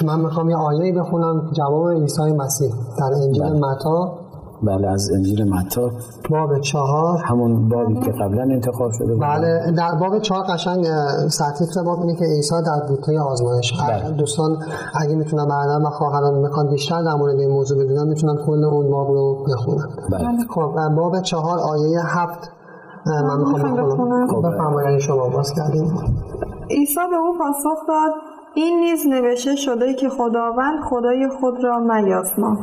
من 0.05 0.19
می‌خوام 0.19 0.49
یه 0.49 0.55
آیه 0.55 0.93
بخونم. 0.93 1.49
جواب 1.53 1.91
عیسی 1.91 2.21
مسیح. 2.21 2.71
در 2.99 3.13
انجیل 3.23 3.43
بله. 3.43 3.59
متا. 3.59 4.17
بله 4.63 4.87
از 4.87 5.11
انجیل 5.15 5.53
متا. 5.53 5.91
باب 6.29 6.59
چهار. 6.59 7.17
همون 7.25 7.69
بابی 7.69 7.99
که 7.99 8.11
قبلا 8.11 8.41
انتخاب 8.41 8.91
شده 8.91 9.13
بود. 9.13 9.21
بله 9.21 9.71
در 9.77 9.95
باب 9.95 10.19
چهار 10.19 10.43
قشنگ 10.43 10.85
سرتیتر 11.29 11.83
باب 11.83 11.99
اینه 11.99 12.15
که 12.15 12.25
عیسی 12.25 12.55
در 12.65 12.87
بوته 12.87 13.19
آزمایش 13.19 13.73
بله. 13.73 14.11
دوستان 14.11 14.57
اگه 15.01 15.15
می‌تونن 15.15 15.45
بعدا 15.45 15.87
و 15.87 15.89
خواهران 15.89 16.39
می‌خوان 16.39 16.69
بیشتر 16.69 17.03
در 17.03 17.15
مورد 17.15 17.39
این 17.39 17.51
موضوع 17.51 17.83
بدونن 17.83 18.07
می‌تونن 18.07 18.35
کل 18.45 18.63
اون 18.63 18.91
باب 18.91 19.07
رو 19.07 19.45
بخونن. 19.49 19.87
بله. 20.11 20.27
خب 20.49 20.95
باب 20.95 21.21
چهار 21.21 21.59
آیه 21.59 21.99
هفت. 22.05 22.51
من 23.05 23.39
می‌خوام 23.39 23.89
بخونم. 23.89 24.27
خب 24.27 24.47
بفرمایید 24.47 24.99
شما 24.99 25.29
باز 25.29 25.53
کردیم 25.53 25.83
عیسی 26.69 26.95
به 27.09 27.15
او 27.15 27.37
پاسخ 27.37 27.79
داد 27.87 28.11
این 28.57 28.79
نیز 28.79 29.07
نوشته 29.09 29.55
شده 29.55 29.93
که 29.93 30.09
خداوند 30.09 30.79
خدای 30.89 31.29
خود 31.39 31.63
را 31.63 31.79
میازما 31.79 32.57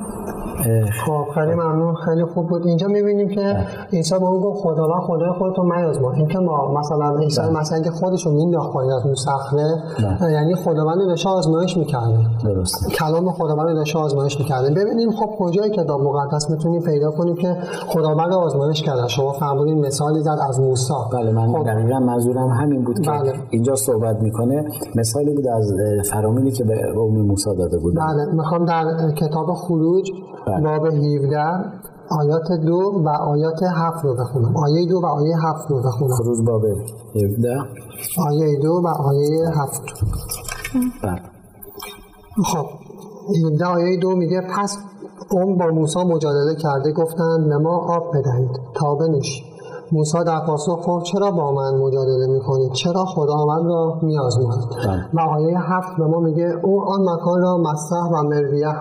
خب 1.06 1.24
خیلی 1.34 1.54
ممنون 1.54 1.94
خیلی 1.94 2.24
خوب 2.24 2.48
بود. 2.48 2.66
اینجا 2.66 2.88
می‌بینیم 2.88 3.28
که 3.28 3.56
عیسی 3.92 4.14
به 4.18 4.24
اون 4.24 4.40
گفت 4.40 4.62
خداوند 4.62 5.02
خدای 5.02 5.32
خودتو 5.38 5.62
میازما 5.62 6.12
این 6.12 6.28
که 6.28 6.38
ما 6.38 6.74
مثلا 6.80 7.18
عیسی. 7.18 7.40
مثلا 7.60 7.80
که 7.82 7.90
خودشو 7.90 8.30
مینداخت 8.30 8.72
پایین 8.72 8.92
از 8.92 9.04
اون 9.04 9.14
صخره. 9.14 9.82
یعنی 10.32 10.54
خداوند 10.54 10.98
داشته 11.08 11.28
آزمایش 11.30 11.76
می‌کرده. 11.76 12.18
درست 12.44 12.90
کلام 12.98 13.32
خداوند 13.32 13.74
داشته 13.76 13.98
آزمایش 13.98 14.40
می‌کرده. 14.40 14.70
ببینیم 14.70 15.10
خب 15.10 15.26
کجای 15.38 15.70
کتاب 15.70 16.00
مقدس 16.00 16.50
می‌تونیم 16.50 16.82
پیدا 16.82 17.10
کنیم 17.10 17.34
که 17.34 17.56
خداوند 17.88 18.32
آزمایش 18.32 18.82
کرده. 18.82 19.08
شما 19.08 19.32
فرمودین 19.32 19.86
مثالی 19.86 20.20
زد 20.20 20.38
از 20.48 20.60
موسی. 20.60 20.94
بله 21.12 21.32
من 21.32 21.52
خب. 21.52 21.64
دقیقا 21.64 21.98
منظورم 21.98 22.48
همین 22.48 22.84
بود 22.84 23.00
که 23.00 23.10
بله. 23.10 23.32
اینجا 23.50 23.74
صحبت 23.74 24.16
می‌کنه. 24.22 24.64
مثالی 24.96 25.34
بود 25.34 25.46
از 25.46 25.72
فرامینی 26.10 26.50
که 26.50 26.64
به 26.64 26.92
قوم 26.94 27.26
موسی 27.26 27.56
داده 27.58 27.78
بود 27.78 27.94
بله 27.94 28.32
می‌خوام 28.32 28.64
در 28.64 28.84
کتاب 29.16 29.54
خروج 29.54 30.10
بله. 30.46 30.60
باب 30.60 30.86
17 30.86 31.38
آیات 32.10 32.52
دو 32.66 33.02
و 33.04 33.08
آیات 33.08 33.62
هفت 33.62 34.04
رو 34.04 34.14
بخونم. 34.14 34.56
آیه 34.56 34.86
دو 34.88 35.00
و 35.00 35.06
آیه 35.06 35.36
هفت 35.36 35.70
رو 35.70 35.82
بخونم. 35.82 36.14
خروج 36.16 36.46
باب 36.46 36.62
17 37.14 37.48
آیه 38.28 38.60
دو 38.62 38.72
و 38.84 38.88
آیه 38.88 39.48
هفت. 39.48 39.82
بله. 41.02 41.20
خب 42.44 42.66
17 43.46 43.64
آیه 43.64 44.00
دو 44.00 44.16
میگه 44.16 44.40
پس 44.40 44.78
قوم 45.30 45.58
با 45.58 45.66
موسی 45.66 45.98
مجادله 45.98 46.54
کرده 46.54 46.92
گفتند 46.92 47.48
به 47.48 47.58
ما 47.58 47.76
آب 47.76 48.10
بدهید 48.16 48.60
تا 48.74 48.94
بنوشیم 48.94 49.53
موسی 49.94 50.24
در 50.26 50.40
پاسخ 50.46 50.80
گفت 50.86 51.04
چرا 51.04 51.30
با 51.30 51.52
من 51.52 51.78
مجادله 51.78 52.26
می‌کنید 52.26 52.72
چرا 52.72 53.04
خداوند 53.04 53.66
را 53.66 53.98
میآزمایید. 54.02 54.64
و 55.14 55.20
آیه 55.20 55.58
هفت 55.60 55.96
به 55.98 56.06
ما 56.06 56.20
میگه 56.20 56.60
او 56.62 56.82
آن 56.82 57.00
مکان 57.00 57.40
را 57.42 57.58
مسح 57.58 58.08
و 58.12 58.22
مریه 58.22 58.74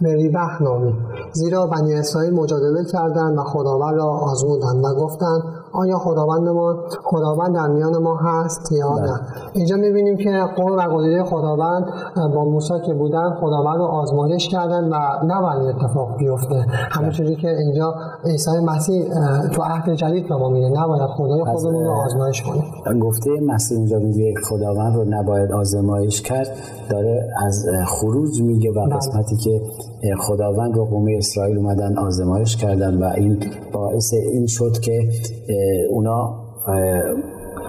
مریبه 0.00 0.62
نامید 0.62 0.94
زیرا 1.32 1.66
بنی 1.66 1.94
اسرائیل 1.94 2.34
مجادله 2.34 2.84
کردند 2.92 3.38
و 3.38 3.42
خداوند 3.42 3.96
را 3.96 4.04
آزمودند 4.04 4.84
و 4.84 4.94
گفتند 5.04 5.42
آیا 5.72 5.98
خداوند 5.98 6.48
ما 6.48 6.76
خداوند 7.04 7.54
در 7.54 7.66
میان 7.66 8.02
ما 8.02 8.16
هست 8.16 8.72
یا 8.72 8.98
نه؟ 8.98 9.20
اینجا 9.52 9.76
می‌بینیم 9.76 10.16
که 10.16 10.30
قوم 10.56 10.72
و 10.72 11.24
خداوند 11.24 11.84
با 12.34 12.44
موسی 12.44 12.74
که 12.86 12.94
بودن 12.94 13.30
خداوند 13.40 13.78
رو 13.78 13.84
آزمایش 13.84 14.48
کردن 14.48 14.88
و 14.88 14.94
نباید 15.24 15.76
اتفاق 15.76 16.16
بیفته. 16.18 16.66
همونجوری 16.90 17.36
که 17.36 17.48
اینجا 17.48 17.94
عیسی 18.24 18.50
مسیح 18.64 19.04
تو 19.52 19.62
عهد 19.62 19.94
جدید 19.94 20.28
به 20.28 20.36
ما 20.36 20.48
میگه 20.48 20.68
نباید 20.68 21.02
خدای 21.16 21.44
خودمون 21.44 21.84
رو 21.84 21.92
آزمایش 22.06 22.42
کنیم. 22.42 23.00
گفته 23.00 23.30
مسیح 23.46 23.78
اینجا 23.78 23.98
میگه 23.98 24.34
خداوند 24.48 24.96
رو 24.96 25.04
نباید 25.08 25.52
آزمایش 25.52 26.22
کرد 26.22 26.48
داره 26.90 27.28
از 27.46 27.66
خروج 27.86 28.42
میگه 28.42 28.70
و 28.70 28.74
بله. 28.74 28.96
قسمتی 28.96 29.36
که 29.36 29.60
خداوند 30.18 30.76
رو 30.76 30.84
قوم 30.84 31.06
اسرائیل 31.18 31.58
اومدن 31.58 31.98
آزمایش 31.98 32.56
کردن 32.56 33.02
و 33.02 33.12
این 33.16 33.38
باعث 33.72 34.12
این 34.32 34.46
شد 34.46 34.72
که 34.72 35.08
اونا 35.90 36.18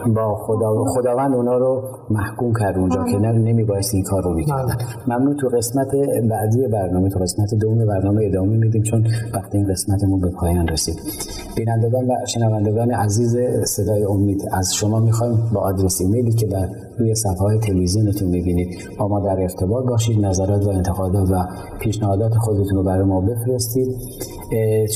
با 0.08 0.36
خدا 0.36 0.86
خداوند 0.86 1.36
اونا 1.36 1.58
رو 1.58 1.84
محکوم 2.10 2.54
کرد 2.60 2.78
اونجا 2.78 3.04
که 3.04 3.18
نمی 3.18 3.64
باید 3.64 3.86
این 3.94 4.04
کار 4.04 4.24
رو 4.24 4.34
می‌کردن 4.34 4.76
ممنون. 5.08 5.38
تو 5.38 5.48
قسمت 5.48 5.92
بعدی 6.30 6.68
برنامه 6.68 7.10
تو 7.10 7.20
قسمت 7.20 7.54
دوم 7.62 7.86
برنامه 7.86 8.26
ادامه 8.26 8.58
میدیم 8.58 8.84
چون 8.84 9.08
وقتی 9.34 9.58
این 9.58 9.68
قسمتمون 9.68 10.20
به 10.20 10.30
پایان 10.30 10.68
رسید. 10.68 10.96
بینندگان 11.56 12.06
و 12.06 12.26
شنوندگان 12.28 12.92
عزیز 12.92 13.38
صدای 13.66 14.04
امید 14.04 14.42
از 14.52 14.74
شما 14.76 15.00
می‌خوایم 15.00 15.50
با 15.54 15.62
آدرس 15.62 16.02
ایمیلی 16.02 16.32
که 16.32 16.48
بر 16.48 16.70
روی 17.00 17.16
صفحه 17.16 17.38
های 17.38 17.60
تلویزیونتون 17.60 18.30
می‌بینید. 18.30 18.70
با 19.00 19.08
ما 19.08 19.20
در 19.20 19.42
ارتباط 19.42 19.86
باشید 19.86 20.26
نظرات 20.26 20.66
و 20.66 20.70
انتقادات 20.70 21.30
و 21.32 21.36
پیشنهادات 21.80 22.34
خودتون 22.34 22.78
رو 22.78 22.84
برای 22.84 23.06
ما 23.06 23.22
بفرستید. 23.22 23.96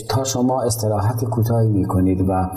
تا 0.09 0.23
شما 0.23 0.61
استراحت 0.61 1.25
کوتاهی 1.25 1.69
می‌کنید 1.69 2.21
و 2.21 2.49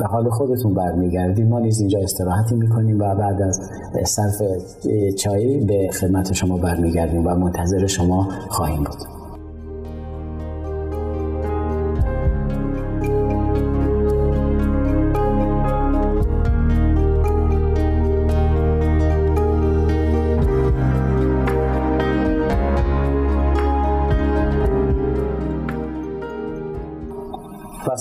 به 0.00 0.06
حال 0.06 0.30
خودتون 0.30 0.74
برمیگردید 0.74 1.48
ما 1.48 1.58
نیز 1.58 1.80
اینجا 1.80 1.98
استراحتی 1.98 2.54
می‌کنیم 2.54 3.00
و 3.00 3.14
بعد 3.14 3.42
از 3.42 3.60
صرف 4.04 4.42
چایی 5.18 5.64
به 5.64 5.90
خدمت 6.00 6.32
شما 6.32 6.56
برمیگردیم 6.56 7.26
و 7.26 7.34
منتظر 7.34 7.86
شما 7.86 8.28
خواهیم 8.48 8.84
بود. 8.84 9.19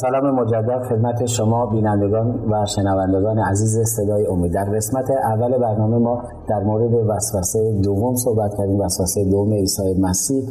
سلام 0.02 0.36
مجدد 0.36 0.84
خدمت 0.90 1.26
شما 1.26 1.66
بینندگان 1.66 2.40
و 2.52 2.66
شنوندگان 2.66 3.40
عزیز 3.40 3.80
صدای 3.80 4.26
امید. 4.26 4.54
در 4.54 4.64
قسمت 4.64 5.12
اول 5.12 5.58
برنامه 5.58 5.98
ما 5.98 6.24
در 6.50 6.64
مورد 6.64 6.94
وسوسه 6.94 7.82
دوم 7.84 8.16
صحبت 8.16 8.56
کردیم 8.58 8.80
وسوسه 8.80 9.26
دوم 9.26 9.54
عیسی 9.54 10.02
مسیح 10.02 10.44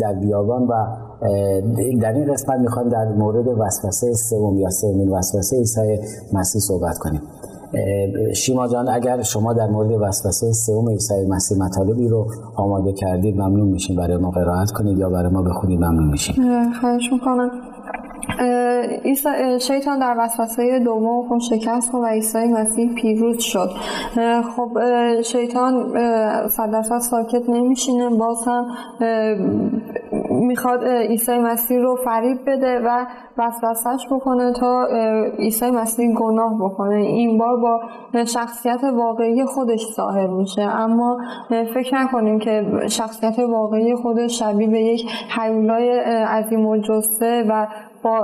در 0.00 0.12
بیابان 0.12 0.62
و 0.62 0.72
در 2.02 2.12
این 2.12 2.32
قسمت 2.32 2.60
می‌خوایم 2.60 2.88
در 2.88 3.08
مورد 3.08 3.48
وسوسه 3.48 4.12
سوم 4.12 4.58
یا 4.58 4.70
سومین 4.70 5.08
وسوسه 5.08 5.56
عیسی 5.56 5.98
مسیح 6.32 6.60
صحبت 6.60 6.98
کنیم. 6.98 7.20
شیما 8.34 8.68
جان 8.68 8.88
اگر 8.88 9.22
شما 9.22 9.52
در 9.52 9.66
مورد 9.66 9.90
وسوسه 9.90 10.52
سوم 10.52 10.88
عیسی 10.88 11.26
مسیح 11.28 11.58
مطالبی 11.58 12.08
رو 12.08 12.26
آماده 12.56 12.92
کردید 12.92 13.36
ممنون 13.36 13.68
میشیم. 13.68 13.96
برای 13.96 14.16
ما 14.16 14.30
قرائت 14.30 14.70
کنید 14.70 14.98
یا 14.98 15.10
برای 15.10 15.32
ما 15.32 15.42
بخونید 15.42 15.80
ممنون 15.80 16.10
میشیم. 16.10 16.34
خواهش 16.80 17.12
می‌کنم. 17.12 17.50
شیطان 19.60 19.98
در 19.98 20.14
وسوسه 20.18 20.78
دوم 20.78 21.28
خون 21.28 21.38
شکست 21.38 21.94
و 21.94 22.06
عیسی 22.06 22.48
مسیح 22.48 22.94
پیروز 22.94 23.42
شد. 23.42 23.70
خب 24.56 24.70
شیطان 25.22 25.92
صد 26.48 26.98
ساکت 26.98 27.48
نمیشینه. 27.48 28.08
باز 28.08 28.44
هم 28.46 28.66
می‌خواد 30.30 30.84
عیسی 30.84 31.38
مسیح 31.38 31.78
رو 31.78 31.96
فریب 32.04 32.38
بده 32.46 32.80
و 32.84 33.06
وسوسش 33.38 34.06
بکنه 34.10 34.52
تا 34.52 34.86
عیسی 35.38 35.70
مسیح 35.70 36.14
گناه 36.14 36.58
بکنه. 36.60 36.94
این 36.94 37.38
بار 37.38 37.56
با 37.56 37.80
شخصیت 38.24 38.84
واقعی 38.84 39.44
خودش 39.44 39.86
ظاهر 39.96 40.26
میشه. 40.26 40.62
اما 40.62 41.18
فکر 41.74 41.94
نکنیم 41.94 42.38
که 42.38 42.66
شخصیت 42.88 43.38
واقعی 43.38 43.94
خودش 43.94 44.38
شبیه 44.38 44.68
به 44.68 44.80
یک 44.80 45.10
حیولای 45.38 45.98
عظیم 46.08 46.66
و 46.66 46.76
جسته 46.76 47.44
و 47.48 47.66
با 48.02 48.20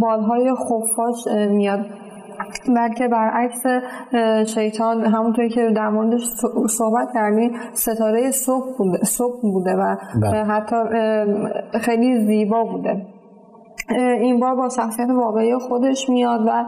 بالهای 0.00 0.54
خفاش 0.54 1.36
میاد 1.50 1.86
بلکه 2.76 3.08
برعکس 3.08 3.62
شیطان 4.54 5.04
همونطوری 5.04 5.48
که 5.48 5.70
در 5.76 5.88
موردش 5.88 6.22
صحبت 6.68 7.08
کردیم 7.14 7.52
ستاره 7.72 8.30
صبح 8.30 8.76
بوده, 8.78 9.04
صبح 9.04 9.40
بوده 9.42 9.74
و 9.74 9.96
بله. 10.22 10.44
حتی 10.44 10.76
خیلی 11.80 12.26
زیبا 12.26 12.64
بوده 12.64 13.06
این 13.96 14.40
بار 14.40 14.54
با 14.54 14.68
شخصیت 14.68 15.10
واقعی 15.10 15.58
خودش 15.58 16.08
میاد 16.08 16.40
و 16.46 16.64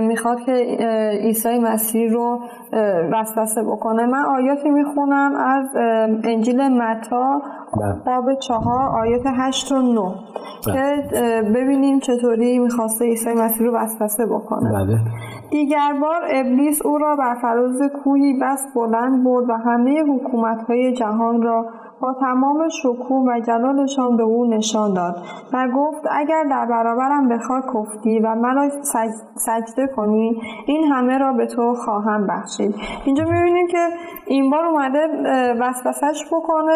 می‌خواد 0.00 0.40
که 0.40 0.52
عیسی 1.22 1.58
مسیح 1.58 2.10
رو 2.12 2.40
وسوسه 3.12 3.62
بکنه 3.62 4.06
من 4.06 4.24
آیاتی 4.24 4.70
می‌خونم 4.70 5.34
از 5.34 5.68
انجیل 6.24 6.68
متا 6.68 7.42
بله. 7.80 7.94
باب 8.06 8.34
چهار 8.34 8.88
آیات 8.88 9.22
هشت 9.26 9.72
و 9.72 9.82
نو 9.82 10.14
بله. 10.66 11.08
که 11.10 11.42
ببینیم 11.54 11.98
چطوری 11.98 12.58
می‌خواسته 12.58 13.04
عیسی 13.04 13.34
مسیح 13.34 13.66
رو 13.66 13.76
وسوسه 13.76 14.26
بکنه 14.26 14.72
بله. 14.72 14.98
دیگر 15.50 15.94
بار 16.00 16.22
ابلیس 16.30 16.86
او 16.86 16.98
را 16.98 17.16
بر 17.16 17.34
فراز 17.42 17.82
کوهی 18.04 18.38
بس 18.42 18.66
بلند 18.74 19.24
برد 19.24 19.50
و 19.50 19.52
همه 19.52 20.02
حکومت 20.02 20.62
های 20.62 20.92
جهان 20.92 21.42
را 21.42 21.66
با 22.00 22.14
تمام 22.20 22.68
شکوه 22.68 23.24
و 23.28 23.40
جلالشان 23.40 24.16
به 24.16 24.22
او 24.22 24.46
نشان 24.46 24.94
داد 24.94 25.16
و 25.52 25.68
گفت 25.76 26.02
اگر 26.10 26.44
در 26.50 26.66
برابرم 26.66 27.28
به 27.28 27.38
خاک 27.38 27.64
کفتی 27.74 28.18
و 28.18 28.34
مرا 28.34 28.68
سجده 29.34 29.86
کنی 29.96 30.40
این 30.66 30.84
همه 30.84 31.18
را 31.18 31.32
به 31.32 31.46
تو 31.46 31.74
خواهم 31.74 32.26
بخشید 32.26 32.74
اینجا 33.04 33.24
می‌بینیم 33.24 33.66
که 33.66 33.88
این 34.26 34.50
بار 34.50 34.64
اومده 34.64 34.98
وسوسش 35.60 36.24
بکنه 36.32 36.72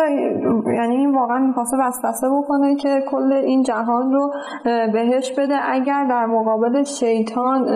یعنی 0.66 0.96
این 0.96 1.14
واقعا 1.14 1.38
می‌خواسته 1.38 1.76
وسوسه 1.76 2.26
بکنه 2.28 2.76
که 2.76 3.02
کل 3.10 3.32
این 3.32 3.62
جهان 3.62 4.12
رو 4.12 4.32
بهش 4.64 5.32
بده 5.38 5.54
اگر 5.70 6.04
در 6.04 6.26
مقابل 6.26 6.82
شیطان 6.82 7.68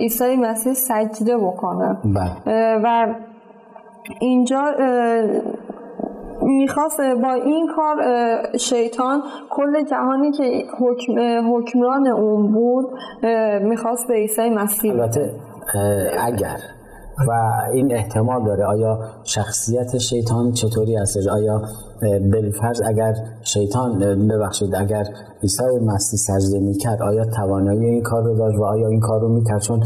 عیسی 0.00 0.36
مسیح 0.36 0.72
سجده 0.72 1.38
بکنه 1.38 1.98
بله. 2.04 2.80
و 2.84 3.14
اینجا 4.20 4.74
می‌خواست 6.42 7.00
با 7.00 7.32
این 7.32 7.68
کار 7.76 7.96
شیطان 8.58 9.22
کل 9.50 9.82
جهانی 9.84 10.32
که 10.32 10.64
حکم، 10.78 11.14
حکمران 11.54 12.06
اون 12.06 12.52
بود 12.52 12.86
می‌خواست 13.62 14.08
به 14.08 14.14
عیسی 14.14 14.50
مسیح 14.50 14.92
البته 14.92 15.34
اگر 16.18 16.56
و 17.28 17.32
این 17.72 17.94
احتمال 17.94 18.44
داره. 18.44 18.64
آیا 18.64 18.98
شخصیت 19.24 19.98
شیطان 19.98 20.52
چطوری 20.52 20.96
هستش؟ 20.96 21.26
آیا 21.26 21.62
بالفرض 22.32 22.82
اگر 22.86 23.14
شیطان 23.42 23.98
ببخشید 24.28 24.74
اگر 24.74 25.04
عیسی 25.42 25.62
مسیح 25.82 26.18
سجده 26.18 26.58
می‌کرد 26.58 27.02
آیا 27.02 27.24
توانایی 27.24 27.86
این 27.86 28.02
کار 28.02 28.22
رو 28.22 28.36
داشت 28.38 28.58
و 28.58 28.64
آیا 28.64 28.88
این 28.88 29.00
کار 29.00 29.20
رو 29.20 29.28
می‌کرد؟ 29.28 29.60
چون 29.60 29.82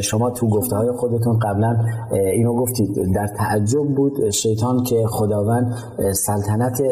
شما 0.00 0.30
تو 0.30 0.48
گفته 0.48 0.76
های 0.76 0.92
خودتون 0.92 1.38
قبلا 1.38 1.76
اینو 2.12 2.54
گفتید. 2.54 3.14
در 3.14 3.26
تعجب 3.26 3.94
بود 3.96 4.30
شیطان 4.30 4.82
که 4.82 5.04
خداوند 5.08 5.74
سلطنت 6.12 6.82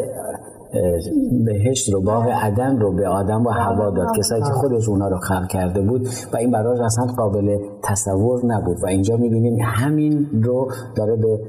بهشت 1.45 1.93
رو 1.93 2.01
باغ 2.01 2.27
عدن 2.27 2.79
رو 2.79 2.95
به 2.95 3.07
آدم 3.07 3.45
و 3.45 3.49
هوا 3.49 3.89
داد. 3.89 4.07
کسایی 4.17 4.41
که 4.41 4.51
خودش 4.51 4.89
اونا 4.89 5.07
رو 5.07 5.17
خلق 5.17 5.47
کرده 5.47 5.81
بود 5.81 6.07
و 6.33 6.37
این 6.37 6.51
براش 6.51 6.79
اصلا 6.79 7.05
قابل 7.05 7.57
تصور 7.83 8.45
نبود. 8.45 8.77
و 8.83 8.87
اینجا 8.87 9.17
می‌بینیم 9.17 9.57
همین 9.63 10.27
رو 10.43 10.67
داره 10.95 11.15
به 11.15 11.39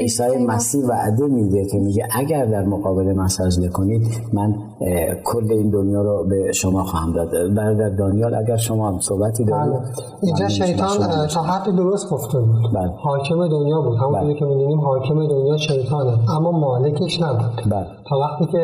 عیسی 0.00 0.44
مسیح 0.46 0.84
وعده 0.84 1.26
میده 1.26 1.64
که 1.64 1.78
میگه 1.78 2.08
اگر 2.18 2.46
در 2.46 2.64
مقابل 2.64 3.12
من 3.12 3.28
سجده 3.28 3.68
کنید 3.68 4.02
من 4.32 4.54
کل 5.24 5.52
این 5.52 5.70
دنیا 5.70 6.02
رو 6.02 6.24
به 6.28 6.52
شما 6.52 6.84
خواهم 6.84 7.12
داد. 7.12 7.54
برادر 7.56 7.88
دانیال 7.88 8.34
اگر 8.34 8.56
شما 8.56 8.88
هم 8.88 8.98
صحبتی 9.00 9.44
دارید 9.44 9.72
بله. 9.72 9.80
اینجا 10.22 10.48
شیطان 10.48 11.26
تا 11.26 11.42
حد 11.42 11.76
درست 11.76 12.10
گفته 12.10 12.38
بود. 12.38 12.72
بله. 12.74 12.90
حاکم 13.02 13.48
دنیا 13.48 13.80
بود. 13.80 13.98
همون 13.98 14.20
بله. 14.20 14.34
که 14.34 14.44
می‌دونیم 14.44 14.80
حاکم 14.80 15.14
دنیا 15.14 15.56
شیطانه. 15.56 16.30
اما 16.36 16.50
مالکش 16.50 17.22
نبود. 17.22 17.70
بله. 17.70 17.86
تا 18.10 18.16
وقتی 18.18 18.46
که 18.52 18.58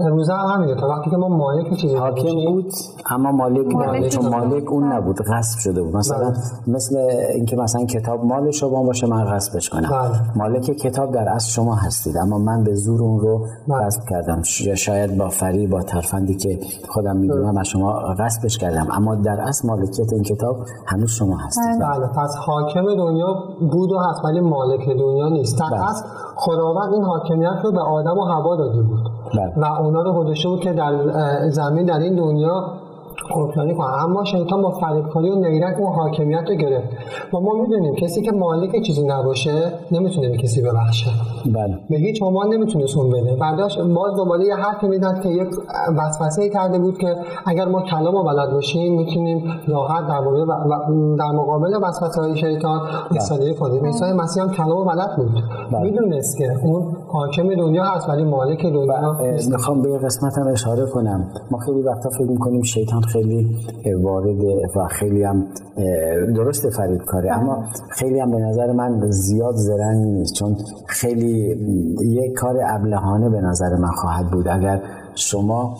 امروز 0.00 0.30
هم 0.30 0.46
همینه. 0.54 0.74
تا 0.74 0.88
وقتی 0.88 1.10
که 1.10 1.16
ما 1.16 1.28
مالک 1.28 1.76
چیزی 1.76 1.96
حاکم 1.96 2.34
بود 2.52 2.72
اما 3.10 3.32
مالک 3.32 3.66
نبود. 3.66 4.08
چون 4.08 4.28
مالک 4.28 4.72
اون 4.72 4.92
نبود. 4.92 5.16
غصب 5.22 5.58
شده 5.58 5.82
بود. 5.82 5.96
مثلا 5.96 6.18
بله. 6.18 6.36
مثل 6.66 6.96
اینکه 7.34 7.56
مثلا 7.56 7.84
کتاب 7.84 8.24
مال 8.24 8.50
شما 8.50 8.82
باشه 8.82 9.06
من 9.06 9.24
غصبش 9.24 9.70
کنم. 9.70 9.90
بله. 9.90 10.36
مالک 10.36 10.64
کتاب 10.64 11.12
در 11.12 11.28
اصل 11.28 11.50
شما 11.50 11.74
هستید. 11.74 12.16
اما 12.16 12.38
من 12.38 12.64
به 12.64 12.74
زور 12.74 13.02
اون 13.02 13.20
رو 13.20 13.46
بله. 13.68 13.78
غصب 13.78 14.00
کردم. 14.10 14.42
یا 14.64 14.74
شاید 14.74 15.18
با 15.18 15.28
فری 15.42 15.66
با 15.66 15.82
ترفندی 15.82 16.36
که 16.36 16.58
خودم 16.88 17.16
می‌دونم 17.16 17.56
از 17.56 17.66
شما 17.66 17.92
غصبش 18.18 18.58
کردم. 18.58 18.86
اما 18.96 19.14
در 19.14 19.40
اصل 19.40 19.68
مالکیت 19.68 20.12
این 20.12 20.22
کتاب 20.22 20.56
هنوز 20.86 21.10
شما 21.10 21.36
هستید. 21.36 21.80
بله. 21.80 22.06
پس 22.06 22.36
حاکم 22.46 22.94
دنیا 22.94 23.34
بود 23.72 23.92
و 23.92 23.98
هست 23.98 24.24
ولی 24.24 24.40
مالک 24.40 24.88
دنیا 24.88 25.28
نیست. 25.28 25.58
در 25.58 25.76
اصل 25.76 26.04
خداوند 26.36 26.92
این 26.92 27.04
حاکمیت 27.04 27.58
رو 27.64 27.72
به 27.72 27.80
آدم 27.80 28.18
و 28.18 28.24
هوا 28.24 28.56
داده 28.56 28.82
بود. 28.82 29.00
بله. 29.34 29.52
و 29.56 29.82
اونا 29.82 30.02
رو 30.02 30.12
گذاشته 30.12 30.48
بود 30.48 30.60
که 30.60 30.72
در 30.72 30.92
زمین 31.50 31.86
در 31.86 31.98
این 31.98 32.16
دنیا 32.16 32.81
حکمرانی 33.34 33.74
کنه 33.74 34.04
اما 34.04 34.24
شیطان 34.24 34.62
با 34.62 34.70
فریبکاری 34.70 35.30
و 35.30 35.34
نیرک 35.34 35.78
اون 35.78 35.92
حاکمیت 35.92 36.44
رو 36.48 36.54
گرفت. 36.54 36.88
و 37.34 37.40
ما 37.40 37.52
می‌دونیم 37.54 37.94
کسی 37.94 38.22
که 38.22 38.32
مالک 38.32 38.82
چیزی 38.82 39.06
نباشه 39.06 39.72
نمی‌تونه 39.92 40.28
به 40.28 40.36
کسی 40.36 40.62
ببخشه. 40.62 41.10
بله. 41.46 41.78
به 41.90 41.96
هیچ 41.96 42.22
عنوان 42.22 42.48
نمی‌تونه 42.54 42.86
سون 42.86 43.10
بده. 43.10 43.36
بعدش 43.36 43.78
باز 43.78 44.16
دوباره 44.16 44.44
یه 44.44 44.54
حرفی 44.54 44.88
می‌داد 44.88 45.20
که 45.20 45.28
یک 45.28 45.48
وسوسه 45.98 46.48
کرده 46.48 46.78
بود 46.78 46.98
که 46.98 47.16
اگر 47.46 47.68
ما 47.68 47.82
کلام 47.82 48.14
و 48.14 48.24
بلد 48.24 48.50
باشیم 48.52 48.96
می‌تونیم 48.96 49.44
راحت 49.68 50.06
در 50.08 50.20
مورد 50.20 50.48
در 51.18 51.32
مقابل 51.34 51.74
وسوسه 51.82 52.20
های 52.20 52.36
شیطان. 52.36 52.80
ایستادگی 53.10 53.54
کنیم 53.54 53.86
عیسی 53.86 54.04
مسیح 54.04 54.42
هم 54.42 54.50
کلام 54.50 54.78
و 54.78 54.84
بلد 54.84 55.16
بود. 55.16 55.30
بله. 55.72 55.82
می‌دونست 55.82 56.38
که 56.38 56.58
اون 56.62 56.96
حاکم 57.08 57.54
دنیا 57.54 57.84
هست 57.84 58.08
ولی 58.08 58.24
مالک 58.24 58.66
دنیا 58.66 59.16
می‌خوام 59.50 59.82
به 59.82 59.98
قسمت 59.98 60.38
هم 60.38 60.46
اشاره 60.52 60.86
کنم. 60.86 61.28
ما 61.50 61.58
خیلی 61.58 61.82
وقتا 61.82 62.10
فکر 62.10 62.30
می‌کنیم 62.30 62.62
شیطان 62.62 63.02
خیلی 63.12 63.56
وارد 64.02 64.44
و 64.76 64.88
خیلی 64.90 65.24
هم 65.24 65.46
درست 66.36 66.70
فرید 66.70 67.04
کاره 67.04 67.32
اما 67.32 67.64
خیلی 67.90 68.20
هم 68.20 68.30
به 68.30 68.38
نظر 68.38 68.72
من 68.72 69.10
زیاد 69.10 69.54
زرنگ 69.54 70.06
نیست 70.06 70.34
چون 70.34 70.56
خیلی 70.86 71.56
یک 72.02 72.32
کار 72.32 72.56
ابلهانه 72.70 73.30
به 73.30 73.40
نظر 73.40 73.76
من 73.76 73.90
خواهد 73.90 74.30
بود. 74.30 74.48
اگر 74.48 74.80
شما 75.14 75.78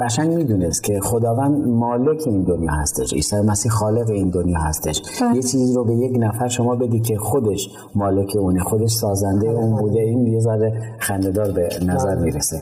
قشنگ 0.00 0.34
می‌دونست 0.34 0.82
که 0.82 1.00
خداوند 1.00 1.66
مالک 1.66 2.22
این 2.26 2.42
دنیا 2.42 2.70
هستش 2.70 3.12
عیسی 3.12 3.36
مسیح 3.36 3.72
خالق 3.72 4.10
این 4.10 4.30
دنیا 4.30 4.58
هستش 4.58 5.02
بله. 5.20 5.36
یه 5.36 5.42
چیزی 5.42 5.74
رو 5.74 5.84
به 5.84 5.94
یک 5.94 6.16
نفر 6.18 6.48
شما 6.48 6.76
بدی 6.76 7.00
که 7.00 7.16
خودش 7.16 7.68
مالک 7.94 8.36
اونه 8.36 8.60
خودش 8.60 8.90
سازنده 8.90 9.48
اون 9.48 9.76
بوده 9.76 10.00
این 10.00 10.26
یه 10.26 10.40
ذره 10.40 10.96
خندهدار 10.98 11.52
به 11.52 11.68
نظر 11.86 12.14
بله. 12.14 12.24
می‌رسه 12.24 12.60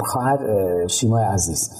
خواهر 0.00 0.38
شیمای 0.86 1.24
عزیز 1.24 1.70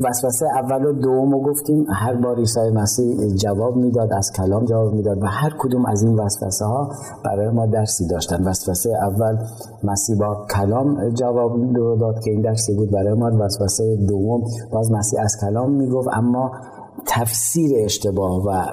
وسوسه 0.00 0.46
اول 0.56 0.84
و 0.84 0.92
دوم 0.92 1.32
رو 1.32 1.40
گفتیم. 1.42 1.86
هر 1.88 2.14
بار 2.14 2.36
عیسی 2.36 2.70
مسیح 2.74 3.34
جواب 3.34 3.76
می‌داد 3.76 4.12
از 4.12 4.30
کلام 4.36 4.64
جواب 4.64 4.94
می‌داد 4.94 5.22
و 5.22 5.26
هر 5.26 5.52
کدوم 5.58 5.86
از 5.86 6.02
این 6.02 6.18
وسوسه 6.18 6.64
ها 6.64 6.90
برای 7.24 7.48
ما 7.48 7.66
درسی 7.66 8.06
داشتن. 8.06 8.44
وسوسه 8.44 8.90
اول 9.02 9.38
مسیح 9.84 10.18
با 10.18 10.46
کلام 10.56 11.08
جواب 11.08 11.72
داد 12.00 12.20
که 12.24 12.30
این 12.30 12.40
درسی 12.40 12.74
بود 12.74 12.90
برای 12.90 13.12
ما. 13.12 13.44
وسوسه 13.44 13.96
دوم 13.96 14.42
باز 14.72 14.92
مسیح 14.92 15.20
از 15.22 15.36
کلام 15.40 15.70
می‌گفت 15.70 16.08
اما 16.12 16.52
تفسیر 17.06 17.84
اشتباه 17.84 18.44
و 18.46 18.64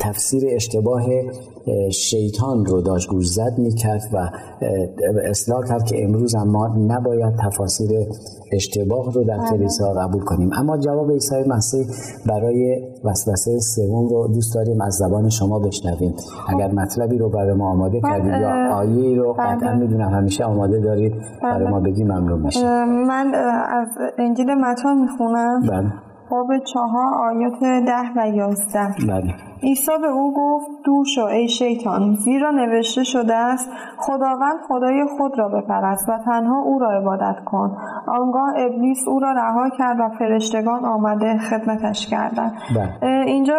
تفسیر 0.00 0.42
اشتباه 0.46 1.02
شیطان 1.92 2.66
رو 2.66 2.80
داشت 2.80 3.08
گوش 3.08 3.26
زد 3.26 3.54
می‌کرد 3.58 4.02
و 4.12 4.30
اصلاح 5.30 5.64
کرد 5.68 5.84
که 5.84 6.04
امروز 6.04 6.36
ما 6.36 6.68
نباید 6.68 7.34
تفاسیر 7.36 7.90
اشتباه 8.52 9.12
رو 9.12 9.24
در 9.24 9.38
بله. 9.38 9.50
کلیسا 9.50 9.92
قبول 9.92 10.24
کنیم 10.24 10.50
اما 10.58 10.78
جواب 10.78 11.10
عیسی 11.10 11.48
مسیح 11.48 11.86
برای 12.26 12.82
وسوسه 13.04 13.58
سوم 13.58 14.08
رو 14.08 14.28
دوست 14.28 14.54
داریم 14.54 14.80
از 14.80 14.94
زبان 14.94 15.28
شما 15.28 15.58
بشنویم 15.58 16.14
اگر 16.48 16.72
مطلبی 16.72 17.18
رو 17.18 17.28
برای 17.28 17.54
ما 17.54 17.70
آماده 17.70 18.00
کردید 18.00 18.32
یا 18.32 18.74
آیه 18.74 19.16
رو 19.16 19.34
بله. 19.34 19.46
قطعا 19.46 19.74
می‌دونم 19.74 20.08
همیشه 20.08 20.44
آماده 20.44 20.80
دارید 20.80 21.12
برای 21.42 21.64
بله. 21.64 21.70
ما 21.70 21.80
بگی 21.80 22.04
ممنون 22.04 22.40
میشه 22.42 22.84
من 22.84 23.34
از 23.70 23.88
انجیل 24.18 24.54
متا 24.54 24.94
می‌خونم 24.94 25.62
باب 26.30 26.58
چهار 26.58 27.14
آیات 27.14 27.60
ده 27.60 28.12
و 28.16 28.28
یازده. 28.28 28.94
بله. 29.08 29.34
عیسی 29.62 29.92
به 30.00 30.08
او 30.08 30.34
گفت 30.36 30.66
دور 30.84 31.04
شو 31.14 31.24
ای 31.24 31.48
شیطان 31.48 32.14
زیرا 32.14 32.50
نوشته 32.50 33.04
شده 33.04 33.34
است 33.34 33.70
خداوند 33.98 34.58
خدای 34.68 35.06
خود 35.18 35.38
را 35.38 35.48
بپرست 35.48 36.08
و 36.08 36.18
تنها 36.24 36.62
او 36.62 36.78
را 36.78 36.90
عبادت 36.90 37.44
کن. 37.44 37.76
آنگاه 38.06 38.48
ابلیس 38.58 39.08
او 39.08 39.20
را 39.20 39.32
رها 39.32 39.70
کرد 39.78 40.00
و 40.00 40.08
فرشتگان 40.18 40.84
آمده 40.84 41.38
خدمتش 41.38 42.06
کردند. 42.06 42.52
بله. 42.76 43.26
اینجا 43.26 43.54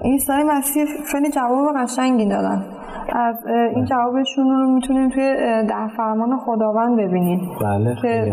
عیسی 0.00 0.32
مسیح 0.32 0.84
خیلی 1.12 1.30
جواب 1.30 1.76
قشنگی 1.76 2.28
دادن. 2.28 2.64
از 3.12 3.46
این 3.46 3.74
بله. 3.74 3.84
جوابشون 3.84 4.50
رو 4.50 4.70
می‌تونیم 4.70 5.08
توی 5.08 5.34
ده 5.68 5.96
فرمان 5.96 6.36
خداوند 6.36 6.98
ببینیم. 6.98 7.40
بله 7.60 7.94
خیلی 7.94 8.30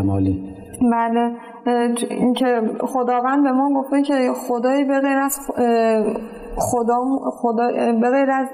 بله 0.79 1.35
که 2.33 2.61
خداوند 2.79 3.43
به 3.43 3.51
ما 3.51 3.81
گفته 3.81 4.01
که 4.01 4.13
خدای 4.47 4.85
به 4.85 4.99
غیر 4.99 5.17
از 5.17 5.39
خدا, 6.57 7.01
خدا 7.31 7.67
به 8.01 8.09
غیر 8.09 8.31
از 8.31 8.47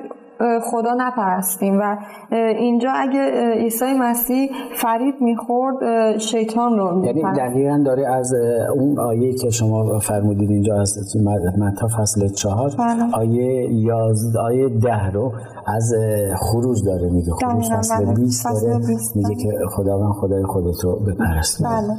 خدا 0.64 0.94
نپرستیم 0.98 1.80
و 1.80 1.98
اینجا 2.32 2.92
اگه 2.92 3.52
عیسی 3.54 3.94
مسیح 4.00 4.52
فرید 4.76 5.16
می‌خورد 5.22 6.18
شیطان 6.18 6.80
رو 6.80 7.06
یعنی 7.06 7.22
دقیقا 7.22 7.84
داره 7.86 8.08
از 8.08 8.34
اون 8.76 9.00
آیه 9.00 9.34
که 9.34 9.50
شما 9.50 10.00
فرمودید 10.00 10.50
اینجا 10.50 10.82
از 10.82 11.18
متا 11.60 11.88
فصل 11.88 12.28
چهار 12.28 12.72
بله. 12.80 13.04
آیه 13.14 13.74
یازد 13.74 14.38
آیه 14.38 14.70
ده 14.70 15.12
رو 15.12 15.32
از 15.68 15.94
خروج 16.40 16.86
داره 16.86 17.10
میگه. 17.10 17.32
خروج 17.32 17.74
فصل 17.74 18.14
20 18.14 18.48
بله. 18.48 18.62
داره. 18.62 18.86
میگه 19.16 19.36
که 19.36 19.52
خداوند 19.70 20.12
خدای 20.12 20.44
خودت 20.44 20.84
رو 20.84 20.96
بپرست 20.96 21.64
بله. 21.64 21.94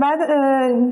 بعد 0.00 0.18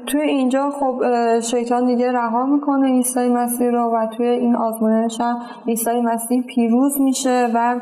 توی 0.07 0.21
اینجا 0.21 0.71
خب 0.71 1.01
شیطان 1.41 1.87
دیگه 1.87 2.13
رها 2.13 2.47
می‌کنه 2.47 2.87
عیسی 2.87 3.29
مسیح 3.29 3.71
رو 3.71 3.91
و 3.95 4.07
توی 4.17 4.27
این 4.27 4.57
آزمایش 4.57 5.21
هم 5.21 5.37
عیسی 5.67 6.01
مسیح 6.01 6.43
پیروز 6.43 7.01
میشه 7.01 7.49
و 7.55 7.81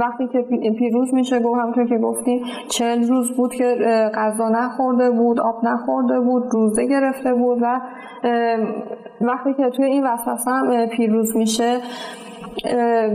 وقتی 0.00 0.28
که 0.32 0.44
پیروز 0.78 1.14
میشه 1.14 1.40
گفت 1.40 1.60
همونطور 1.60 1.86
که 1.86 1.98
گفتیم 1.98 2.42
چهل 2.68 3.08
روز 3.08 3.36
بود 3.36 3.54
که 3.54 3.76
غذا 4.14 4.48
نخورده 4.48 5.10
بود 5.10 5.40
آب 5.40 5.64
نخورده 5.64 6.20
بود 6.20 6.42
روزه 6.52 6.86
گرفته 6.86 7.34
بود 7.34 7.58
و 7.62 7.80
وقتی 9.20 9.54
که 9.54 9.70
توی 9.70 9.84
این 9.84 10.06
وسوسه 10.06 10.50
هم 10.50 10.86
پیروز 10.86 11.36
میشه 11.36 11.80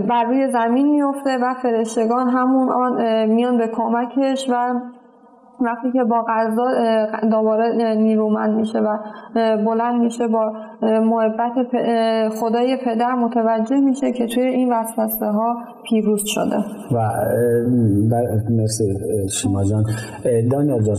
بر 0.07 0.23
روی 0.23 0.47
زمین 0.47 0.87
میفته 0.87 1.37
و 1.37 1.53
فرشتگان 1.53 2.29
همون 2.29 2.69
آن 2.69 3.25
میان 3.25 3.57
به 3.57 3.67
کمکش 3.67 4.49
و 4.49 4.73
وقتی 5.61 5.91
که 5.91 6.03
با 6.03 6.25
غذا 6.27 6.65
دوباره 7.31 7.95
نیرومند 7.95 8.55
میشه 8.55 8.79
و 8.79 8.97
بلند 9.65 10.01
میشه 10.01 10.27
با 10.27 10.53
محبت 10.81 11.51
خدای 12.39 12.77
پدر 12.85 13.15
متوجه 13.15 13.79
میشه 13.79 14.11
که 14.11 14.27
توی 14.27 14.43
این 14.43 14.73
وسوسه 14.73 15.25
ها 15.25 15.55
پیروز 15.89 16.21
شده. 16.25 16.57
و 16.91 17.09
مرسی 18.49 18.83
شما 19.41 19.63
جان. 19.63 19.83
دانیال 20.51 20.83
جان 20.83 20.97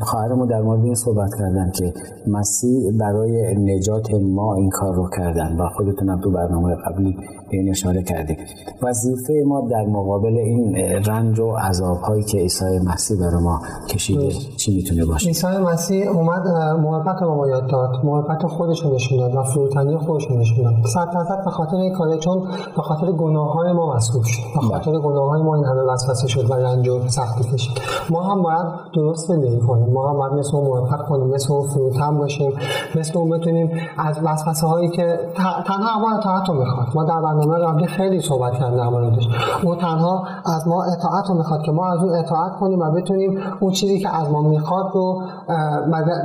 خواهرمون 0.00 0.48
در 0.48 0.60
مورد 0.60 0.84
این 0.84 0.94
صحبت 0.94 1.30
کردن 1.38 1.70
که 1.78 1.92
مسیح 2.26 2.92
برای 3.00 3.54
نجات 3.54 4.06
ما 4.22 4.54
این 4.54 4.70
کار 4.70 4.94
رو 4.94 5.08
کردن 5.16 5.56
و 5.56 5.68
خودتونم 5.68 6.20
تو 6.20 6.30
برنامه 6.30 6.74
قبلی 6.74 7.16
این 7.52 7.70
اشاره 7.70 8.02
کردیم. 8.02 8.36
وظیفه 8.82 9.32
ما 9.46 9.60
در 9.70 9.86
مقابل 9.86 10.38
این 10.38 10.76
رنج 11.06 11.40
و 11.40 11.52
عذاب 11.56 11.98
هایی 11.98 12.24
که 12.24 12.38
عیسی 12.38 12.78
مسیح 12.78 13.20
برای 13.20 13.42
ما 13.42 13.60
کشیده 13.88 14.30
چی 14.56 14.76
می‌تونه 14.76 15.06
باشه؟ 15.06 15.26
عیسی 15.26 15.46
مسیح 15.46 16.08
اومد 16.10 16.48
محبت 16.78 17.22
رو 17.22 17.34
ما 17.34 17.48
یاد 17.48 17.70
داد. 17.70 17.90
محبت 18.04 18.46
خودش 18.46 18.86
نشون 18.86 19.18
داد 19.18 19.34
و 19.34 19.42
فروتنی 19.42 19.96
خودش 19.96 20.30
نشون 20.30 20.64
داد. 20.64 20.74
صد 20.86 21.10
درصد 21.14 21.44
به 21.44 21.50
خاطر 21.50 21.76
این 21.76 21.94
کاره 21.94 22.18
چون 22.18 22.48
به 22.76 22.82
خاطر 22.82 23.12
گناه 23.12 23.52
های 23.52 23.72
ما 23.72 23.94
مسئول 23.96 24.22
شد. 24.22 24.42
به 24.54 24.60
خاطر 24.60 24.98
گناه 24.98 25.30
های 25.30 25.42
ما 25.42 25.54
این 25.54 25.64
همه 25.64 25.82
وسوسه 25.82 26.28
شد 26.28 26.50
و 26.50 26.54
رنج 26.54 26.88
و 26.88 27.08
سختی 27.08 27.44
کشید. 27.44 27.78
ما 28.10 28.22
هم 28.22 28.42
باید 28.42 28.66
درست 28.94 29.28
زندگی 29.28 29.60
کنیم. 29.60 29.92
ما 29.92 30.10
هم 30.10 30.16
باید 30.16 30.32
مثل 30.32 30.56
محبت 30.56 31.06
کنیم 31.08 31.26
مثل 31.26 31.52
اون 31.52 31.68
فروتن 31.68 32.18
باشیم 32.18 32.52
مثل 32.94 33.18
اون 33.18 33.30
بتونیم 33.30 33.70
از 33.98 34.18
وسوسه 34.24 34.66
هایی 34.66 34.88
که 34.88 35.18
تنها 35.66 35.98
ما 36.00 36.18
اطاعت 36.18 36.48
رو 36.48 36.54
می‌خواد. 36.54 36.86
ما 36.94 37.04
در 37.04 37.20
برنامه 37.46 37.66
قبلی 37.66 37.86
خیلی 37.86 38.20
صحبت 38.20 38.52
کردیم 38.52 38.76
در 38.76 38.88
موردش. 38.88 39.28
اون 39.64 39.78
تنها 39.78 40.24
از 40.56 40.68
ما 40.68 40.84
اطاعت 40.84 41.24
رو 41.28 41.34
می‌خواد 41.34 41.62
که 41.62 41.72
ما 41.72 41.92
از 41.92 41.98
اون 41.98 42.14
اطاعت 42.14 42.52
کنیم 42.60 42.78
و 42.80 42.90
بتونیم 42.90 43.38
اون 43.60 43.72
چیزی 43.72 43.98
که 43.98 44.16
از 44.16 44.30
ما 44.30 44.42
می‌خواد 44.42 44.90
رو 44.94 45.22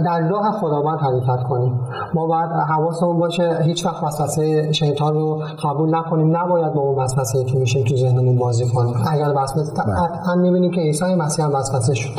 در 0.06 0.27
راه 0.30 0.51
خداوند 0.51 0.99
حرکت 0.99 1.43
کنیم. 1.43 1.80
ما 2.13 2.27
باید 2.27 2.49
حواسمون 2.49 3.19
باشه 3.19 3.60
هیچ 3.63 3.86
وقت 3.86 4.03
وسوسه 4.03 4.71
شیطان 4.71 5.13
رو 5.13 5.41
قبول 5.63 5.95
نکنیم. 5.95 6.38
نباید 6.38 6.73
با 6.73 6.82
اون 6.82 6.99
وسوسه 6.99 7.43
که 7.43 7.58
میشه 7.58 7.84
تو 7.84 7.95
ذهنمون 7.95 8.38
بازی 8.38 8.67
کنیم. 8.67 8.95
اگر 9.12 9.34
وسوسه 9.36 9.73
قطعا 9.84 10.36
می‌بینیم 10.36 10.71
که 10.71 10.82
عیسی 10.82 11.15
مسیح 11.15 11.45
هم 11.45 11.56
وسوسه 11.56 11.93
شد. 11.93 12.10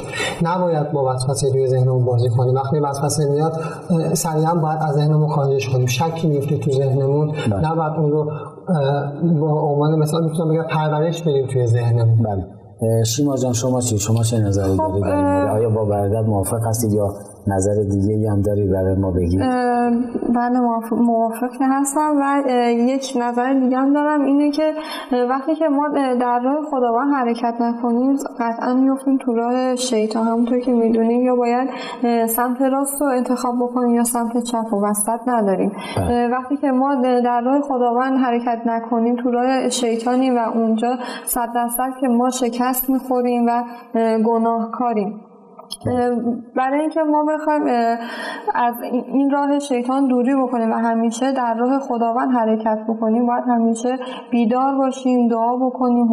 نباید 0.42 0.92
با 0.92 1.14
وسوسه 1.14 1.52
روی 1.52 1.66
ذهنمون 1.68 2.04
بازی 2.04 2.28
کنیم. 2.28 2.54
وقتی 2.54 2.78
وسوسه 2.78 3.28
میاد 3.30 3.52
سریعا 4.14 4.54
باید 4.54 4.78
از 4.82 4.94
ذهنمون 4.94 5.28
خارجش 5.28 5.68
کنیم. 5.68 5.86
شکی 5.86 6.28
میفته 6.28 6.58
تو 6.58 6.70
ذهنمون. 6.70 7.32
بله. 7.50 7.70
نباید 7.70 7.92
اون 7.92 8.10
رو 8.10 8.30
با 9.40 9.60
عنوان 9.60 9.98
مثال 9.98 10.24
می‌تونم 10.24 10.52
بگم 10.52 10.66
پرورش 10.70 11.22
بدیم 11.22 11.46
توی 11.46 11.66
ذهنمون. 11.66 12.22
بله. 12.22 12.44
شیما 13.04 13.36
جان 13.36 13.52
شما 13.52 13.80
چی؟ 13.80 13.98
شما 13.98 14.22
چه 14.22 14.38
نظری 14.38 14.76
دارید 14.76 15.04
خب 15.04 15.50
آیا 15.50 15.70
با 15.70 15.84
برادر 15.84 16.20
موافق 16.20 16.66
هستید 16.66 16.92
یا 16.92 17.14
نظر 17.48 17.74
دیگه 17.90 18.30
هم 18.30 18.40
داری 18.40 18.66
برای 18.68 18.94
ما 18.94 19.10
بگید 19.10 19.40
بله 20.34 20.60
موافق 20.92 21.50
هستم 21.60 22.12
و 22.20 22.48
یک 22.72 23.12
نظر 23.20 23.52
دیگه 23.52 23.78
هم 23.78 23.92
دارم 23.92 24.24
اینه 24.24 24.50
که 24.50 24.72
وقتی 25.30 25.54
که 25.54 25.68
ما 25.68 25.88
در 26.20 26.40
راه 26.44 26.64
خداوند 26.70 27.14
حرکت 27.14 27.54
نکنیم 27.60 28.16
قطعا 28.40 28.74
میفتیم 28.74 29.18
تو 29.18 29.34
راه 29.34 29.76
شیطان. 29.76 30.26
همونطور 30.26 30.58
که 30.58 30.72
می‌دونیم 30.72 31.20
یا 31.20 31.36
باید 31.36 31.68
سمت 32.26 32.62
راست 32.62 33.02
رو 33.02 33.06
انتخاب 33.08 33.54
بکنیم 33.60 33.94
یا 33.94 34.04
سمت 34.04 34.38
چپ 34.44 34.72
و 34.72 34.86
وسط 34.86 35.20
نداریم. 35.26 35.72
بله. 35.96 36.28
وقتی 36.28 36.56
که 36.56 36.70
ما 36.70 36.94
در 37.24 37.40
راه 37.40 37.60
خداوند 37.60 38.18
حرکت 38.18 38.62
نکنیم 38.66 39.16
تو 39.16 39.30
راه 39.30 39.68
شیطانی 39.68 40.30
و 40.30 40.38
اونجا 40.54 40.96
صد 41.24 41.48
درصد 41.54 41.90
که 42.00 42.08
ما 42.08 42.30
شکست 42.30 42.90
می‌خوریم 42.90 43.46
و 43.46 43.64
گناهکاریم. 44.24 45.20
برای 46.56 46.80
اینکه 46.80 47.00
ما 47.00 47.24
بخوایم 47.28 47.62
از 48.54 48.74
این 49.12 49.30
راه 49.30 49.58
شیطان 49.58 50.08
دوری 50.08 50.34
بکنیم 50.42 50.70
و 50.70 50.74
همیشه 50.74 51.32
در 51.32 51.54
راه 51.54 51.78
خداوند 51.78 52.30
حرکت 52.32 52.78
بکنیم 52.88 53.26
باید 53.26 53.44
همیشه 53.46 53.96
بیدار 54.30 54.74
باشیم 54.78 55.28
دعا 55.28 55.56
بکنیم 55.56 56.06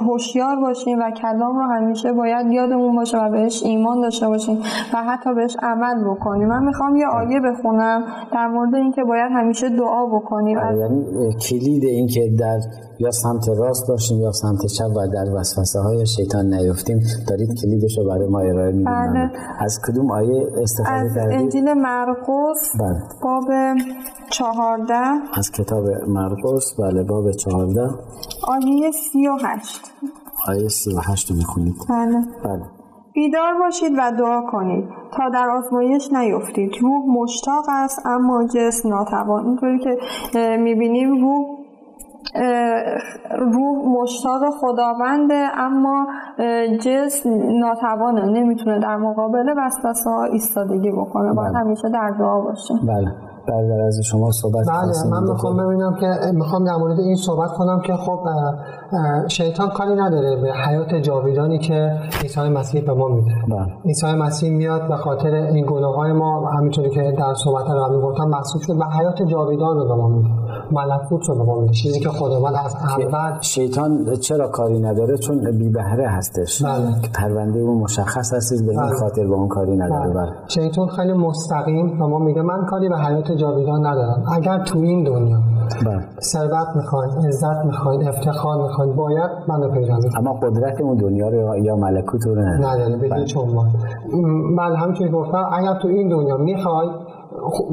هوشیار 0.00 0.60
باشیم 0.60 0.98
و 0.98 1.10
کلام 1.10 1.58
رو 1.58 1.62
همیشه 1.62 2.12
باید 2.12 2.46
یادمون 2.46 2.96
باشه 2.96 3.18
و 3.18 3.30
بهش 3.30 3.62
ایمان 3.64 4.00
داشته 4.00 4.28
باشیم 4.28 4.58
و 4.94 4.96
حتی 4.96 5.34
بهش 5.34 5.56
عمل 5.62 6.04
بکنیم. 6.10 6.48
من 6.48 6.64
می‌خوام 6.64 6.96
یه 6.96 7.06
آیه 7.06 7.40
بخونم 7.40 8.02
در 8.32 8.46
مورد 8.46 8.74
اینکه 8.74 9.04
باید 9.04 9.32
همیشه 9.32 9.68
دعا 9.68 10.06
بکنیم. 10.06 10.58
آره، 10.58 10.78
یعنی 10.78 11.04
کلید 11.48 11.84
اینکه 11.84 12.20
در 12.40 12.58
یا 13.00 13.10
سمت 13.10 13.48
راست 13.58 13.88
باشیم 13.88 14.20
یا 14.20 14.32
سمت 14.32 14.66
چپ 14.66 14.96
و 14.96 15.06
در 15.14 15.34
وسوسه 15.34 15.80
های 15.80 16.06
شیطان 16.06 16.54
نیفتیم. 16.54 17.00
دارید 17.28 17.48
کلیدش 17.62 17.98
رو 17.98 18.04
برای 18.04 18.28
ما 18.28 18.40
ارائه 18.40 18.72
می‌دید. 18.72 18.88
بله. 19.06 19.30
از 19.60 19.80
کدوم 19.86 20.10
آیه 20.10 20.46
استفاده 20.62 21.14
کردید؟ 21.14 21.18
از 21.18 21.42
انجیل 21.42 21.72
مرقس 21.74 22.72
بله. 22.80 23.02
باب 23.22 23.44
چهارده. 24.30 25.04
از 25.34 25.50
کتاب 25.50 25.84
مرقس؟ 26.08 26.74
بله 26.78 27.02
باب 27.02 27.30
چهارده. 27.30 27.90
آیه 28.48 28.90
سی 28.90 29.28
و 29.28 29.36
هشت. 29.44 29.92
آیه 30.48 30.68
سی 30.68 30.94
و 30.94 30.98
هشت 31.00 31.30
رو 31.30 31.36
می‌خونید. 31.36 31.74
بله. 31.88 32.20
بله. 32.44 32.62
بیدار 33.14 33.58
باشید 33.58 33.92
و 33.98 34.12
دعا 34.18 34.42
کنید 34.52 34.84
تا 35.12 35.28
در 35.28 35.48
آزمایش 35.50 36.12
نیفتید. 36.12 36.70
روح 36.80 37.04
مشتاق 37.22 37.64
است 37.68 38.06
اما 38.06 38.46
جسم 38.46 38.88
ناتوان. 38.88 39.46
اینطوری 39.46 39.78
که 39.78 39.98
می‌بینیم 40.60 41.20
روح 41.20 41.57
روح 43.38 44.02
مشتاق 44.02 44.42
خداونده 44.60 45.46
اما 45.56 46.06
جسم 46.80 47.30
ناتوانه 47.60 48.26
نمی‌تونه 48.26 48.78
در 48.78 48.96
مقابل 48.96 49.54
وسوسه 49.56 50.10
ها 50.10 50.24
ایستادگی 50.24 50.90
بکنه. 50.90 51.32
باید 51.34 51.52
بله. 51.52 51.58
همیشه 51.58 51.88
در 51.88 52.10
دعا 52.18 52.40
باشه. 52.40 52.74
بله. 52.88 53.12
برادر 53.48 53.80
از 53.86 54.00
شما 54.04 54.30
صحبت 54.30 54.64
بله 54.68 55.10
من 55.10 55.28
می‌خوام 55.28 55.56
ببینم 55.56 55.96
که 56.00 56.06
می‌خوام 56.34 56.64
در 56.64 56.76
مورد 56.76 56.98
این 57.00 57.16
صحبت 57.16 57.50
کنم 57.50 57.80
که 57.80 57.92
خب 57.92 58.18
شیطان 59.28 59.68
کاری 59.68 59.94
نداره 59.94 60.42
به 60.42 60.52
حیات 60.52 60.94
جاویدانی 60.94 61.58
که 61.58 61.92
عیسی 62.22 62.48
مسیح 62.48 62.84
به 62.86 62.94
ما 62.94 63.08
میده. 63.08 63.30
بله. 63.48 63.66
عیسی 63.84 64.06
مسیح 64.06 64.50
میاد 64.50 64.88
به 64.88 64.96
خاطر 64.96 65.34
این 65.34 65.66
گناه 65.68 65.96
های 65.96 66.12
ما 66.12 66.50
همینطوری 66.50 66.90
که 66.90 67.14
در 67.18 67.34
صحبت 67.44 67.64
قبلی 67.64 68.00
گفتم 68.00 68.24
محسوب 68.24 68.62
شد 68.62 68.72
و 68.80 68.84
حیات 68.98 69.22
جاویدان 69.22 69.76
رو 69.76 69.88
به 69.88 69.94
ما 69.94 70.08
میده. 70.08 70.28
ملکوت 70.72 71.28
رو 71.28 71.34
به 71.34 71.42
ما 71.42 71.60
میده 71.60 71.72
چیزی 71.72 72.00
که 72.00 72.08
خداوند 72.08 72.54
از 72.64 72.74
اول 72.74 73.40
شیطان 73.40 74.16
چرا 74.16 74.48
کاری 74.48 74.80
نداره؟ 74.80 75.16
چون 75.18 75.50
بی 75.58 75.68
بهره 75.68 76.08
هستش. 76.08 76.62
بله. 76.62 76.86
پرونده 77.14 77.58
اون 77.60 77.78
مشخص 77.78 78.34
هست 78.34 78.64
به 78.64 78.70
این 78.70 78.80
بله. 78.80 78.94
خاطر 78.94 79.26
با 79.26 79.34
اون 79.34 79.48
کاری 79.48 79.76
نداره. 79.76 80.12
بله. 80.12 80.32
شیطان 80.48 80.88
خیلی 80.88 81.12
مستقیم 81.12 81.98
به 81.98 82.06
ما 82.06 82.18
میگه 82.18 82.42
من 82.42 82.64
کاری 82.64 82.88
به 82.88 82.98
حیات 82.98 83.32
جاویدان 83.32 83.86
ندارم. 83.86 84.22
اگر 84.32 84.58
تو 84.58 84.78
این 84.78 85.04
دنیا 85.04 85.38
بله. 85.86 86.04
ثروت 86.20 86.76
می‌خواین 86.76 87.10
عزت 87.26 87.64
می‌خواین 87.64 88.08
افتخار 88.08 88.62
می‌خواین 88.62 88.96
باید 88.96 89.30
منو 89.48 89.70
پیدا 89.70 89.98
اما 90.16 90.32
قدرت 90.32 90.80
اون 90.80 90.96
دنیا 90.96 91.28
رو 91.28 91.58
یا 91.58 91.76
ملکوت 91.76 92.26
رو 92.26 92.34
نداره 92.34 92.58
نداره 92.58 92.96
به 92.96 93.16
هیچ 93.16 93.36
عنوان 93.36 93.68
بله 94.58 94.76
همینطوری 94.76 95.10
گفتم 95.10 95.50
اگر 95.52 95.78
تو 95.82 95.88
این 95.88 96.08
دنیا 96.08 96.36
می‌خوای 96.36 96.88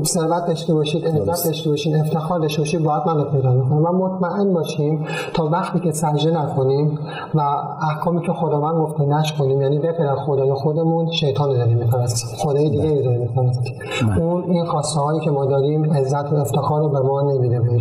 ثروت 0.04 0.46
داشته 0.48 0.74
باشید 0.74 1.08
عزت 1.08 1.46
داشته 1.46 1.70
باشید 1.70 1.96
افتخار 1.96 2.40
داشته 2.40 2.62
باشید 2.62 2.84
باید 2.84 3.04
من 3.08 3.18
رو 3.18 3.24
پیدا 3.24 3.62
کنیم 3.62 3.86
و 3.86 3.92
مطمئن 3.92 4.54
باشیم 4.54 5.06
تا 5.34 5.46
وقتی 5.46 5.80
که 5.80 5.92
سجده 5.92 6.44
نکنیم 6.44 7.00
و 7.36 7.42
احکامی 7.82 8.22
که 8.22 8.34
خداوند 8.34 8.76
گفته 8.82 9.06
نش 9.06 9.34
کنیم 9.34 9.62
یعنی 9.62 9.80
بپر 9.80 10.16
خدای 10.16 10.54
خودمون 10.54 11.12
شیطان 11.12 11.50
رو 11.50 11.58
داریم 11.58 11.78
میپرستیم 11.78 12.30
خدای 12.38 12.70
دیگه 12.70 12.90
ای 12.90 13.04
داریم 13.04 13.22
میپرستیم 13.22 13.74
اون 14.20 14.44
این 14.44 14.66
خواسته 14.66 15.00
هایی 15.00 15.20
که 15.20 15.32
ما 15.32 15.46
داریم 15.46 15.94
عزت 15.94 16.34
و 16.34 16.36
افتخار 16.36 16.82
رو 16.82 16.90
به 16.90 17.00
ما 17.00 17.22
نمیده. 17.22 17.60
به 17.60 17.80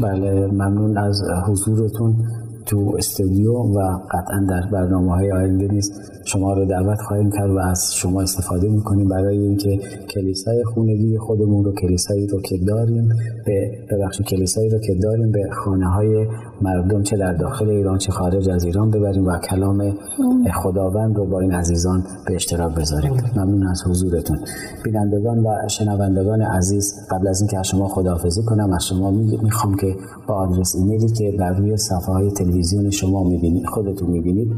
بله 0.00 0.46
ممنون 0.46 0.98
از 0.98 1.22
حضورتون. 1.48 2.16
تو 2.66 2.94
استودیو 2.98 3.52
و 3.52 3.98
قطعا 4.10 4.46
در 4.48 4.68
برنامه 4.72 5.14
های 5.14 5.32
آینده 5.32 5.68
نیست. 5.72 5.92
شما 6.24 6.52
رو 6.52 6.64
دعوت 6.64 7.00
خواهیم 7.00 7.30
کرد 7.30 7.50
و 7.50 7.58
از 7.58 7.94
شما 7.94 8.22
استفاده 8.22 8.68
می‌کنیم 8.68 9.08
برای 9.08 9.38
اینکه 9.38 9.78
کلیسای 10.14 10.64
خونگی 10.64 11.18
خودمون 11.18 11.64
رو 11.64 11.72
کلیسایی 11.72 12.26
رو 12.26 12.40
که 12.40 12.58
داریم 12.66 13.08
به 13.46 13.70
ببخش 13.90 14.20
کلیسایی 14.20 14.70
رو 14.70 14.78
که 14.78 14.94
داریم 15.02 15.32
به 15.32 15.50
خانه 15.64 15.86
های 15.86 16.26
مردم 16.62 17.02
چه 17.02 17.16
در 17.16 17.32
داخل 17.32 17.68
ایران 17.70 17.98
چه 17.98 18.12
خارج 18.12 18.48
از 18.48 18.64
ایران 18.64 18.90
ببریم 18.90 19.26
و 19.26 19.38
کلام 19.38 19.94
خداوند 20.54 21.16
رو 21.16 21.26
با 21.26 21.40
این 21.40 21.52
عزیزان 21.52 22.04
به 22.26 22.34
اشتراک 22.34 22.74
بذاریم. 22.74 23.12
ممنون 23.36 23.66
از 23.66 23.82
حضورتون. 23.86 24.38
بینندگان 24.84 25.38
و 25.38 25.68
شنوندگان 25.68 26.42
عزیز 26.42 26.94
قبل 27.10 27.28
از 27.28 27.40
اینکه 27.40 27.58
از 27.58 27.66
شما 27.66 27.88
خداحافظی 27.88 28.42
کنم 28.42 28.72
از 28.72 28.84
شما 28.84 29.10
می‌خوام 29.42 29.76
که 29.76 29.96
با 30.28 30.34
آدرس 30.34 30.74
ایمیلی 30.76 31.08
که 31.08 31.32
بر 31.38 31.52
روی 31.52 31.76
صفحه 31.76 32.14
های 32.14 32.30
تلویزیون 32.30 32.55
شما 32.90 33.24
می‌بینید 33.24 33.66
خودتون 33.66 34.10
می‌بینید. 34.10 34.52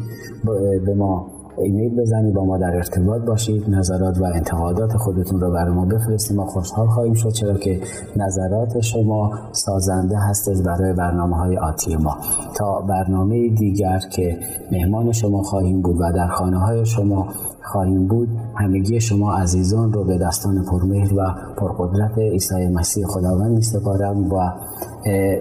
به 0.86 0.94
ما 0.94 1.26
ایمیل 1.58 2.00
بزنید 2.00 2.34
با 2.34 2.44
ما 2.44 2.58
در 2.58 2.76
ارتباط 2.76 3.22
باشید. 3.22 3.70
نظرات 3.70 4.18
و 4.20 4.24
انتقادات 4.24 4.96
خودتون 4.96 5.40
رو 5.40 5.52
برای 5.52 5.74
ما 5.74 5.84
بفرستید. 5.84 6.36
ما 6.36 6.46
خوشحال 6.46 6.86
خواهیم 6.86 7.14
شد 7.14 7.30
چرا 7.30 7.54
که 7.54 7.80
نظرات 8.16 8.80
شما 8.80 9.30
سازنده 9.52 10.16
هستش 10.18 10.56
برای 10.66 10.92
برنامه 10.92 11.36
های 11.36 11.56
آتی 11.56 11.96
ما. 11.96 12.16
تا 12.56 12.80
برنامه 12.80 13.48
دیگر 13.48 13.98
که 14.12 14.38
مهمان 14.72 15.12
شما 15.12 15.42
خواهیم 15.42 15.82
بود 15.82 15.96
و 16.00 16.12
در 16.12 16.28
خانه 16.28 16.58
های 16.58 16.86
شما 16.86 17.28
خواهیم 17.62 18.06
بود 18.06 18.28
همگی 18.56 19.00
شما 19.00 19.32
عزیزان 19.32 19.92
رو 19.92 20.04
به 20.04 20.18
دستان 20.18 20.64
پرمهر 20.64 21.14
و 21.14 21.34
پرقدرت 21.56 22.18
عیسی 22.18 22.66
مسیح 22.66 23.06
خداوند 23.06 23.50
می 23.50 23.62
سپارم 23.62 24.32
و 24.32 24.52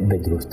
بدرود. 0.10 0.46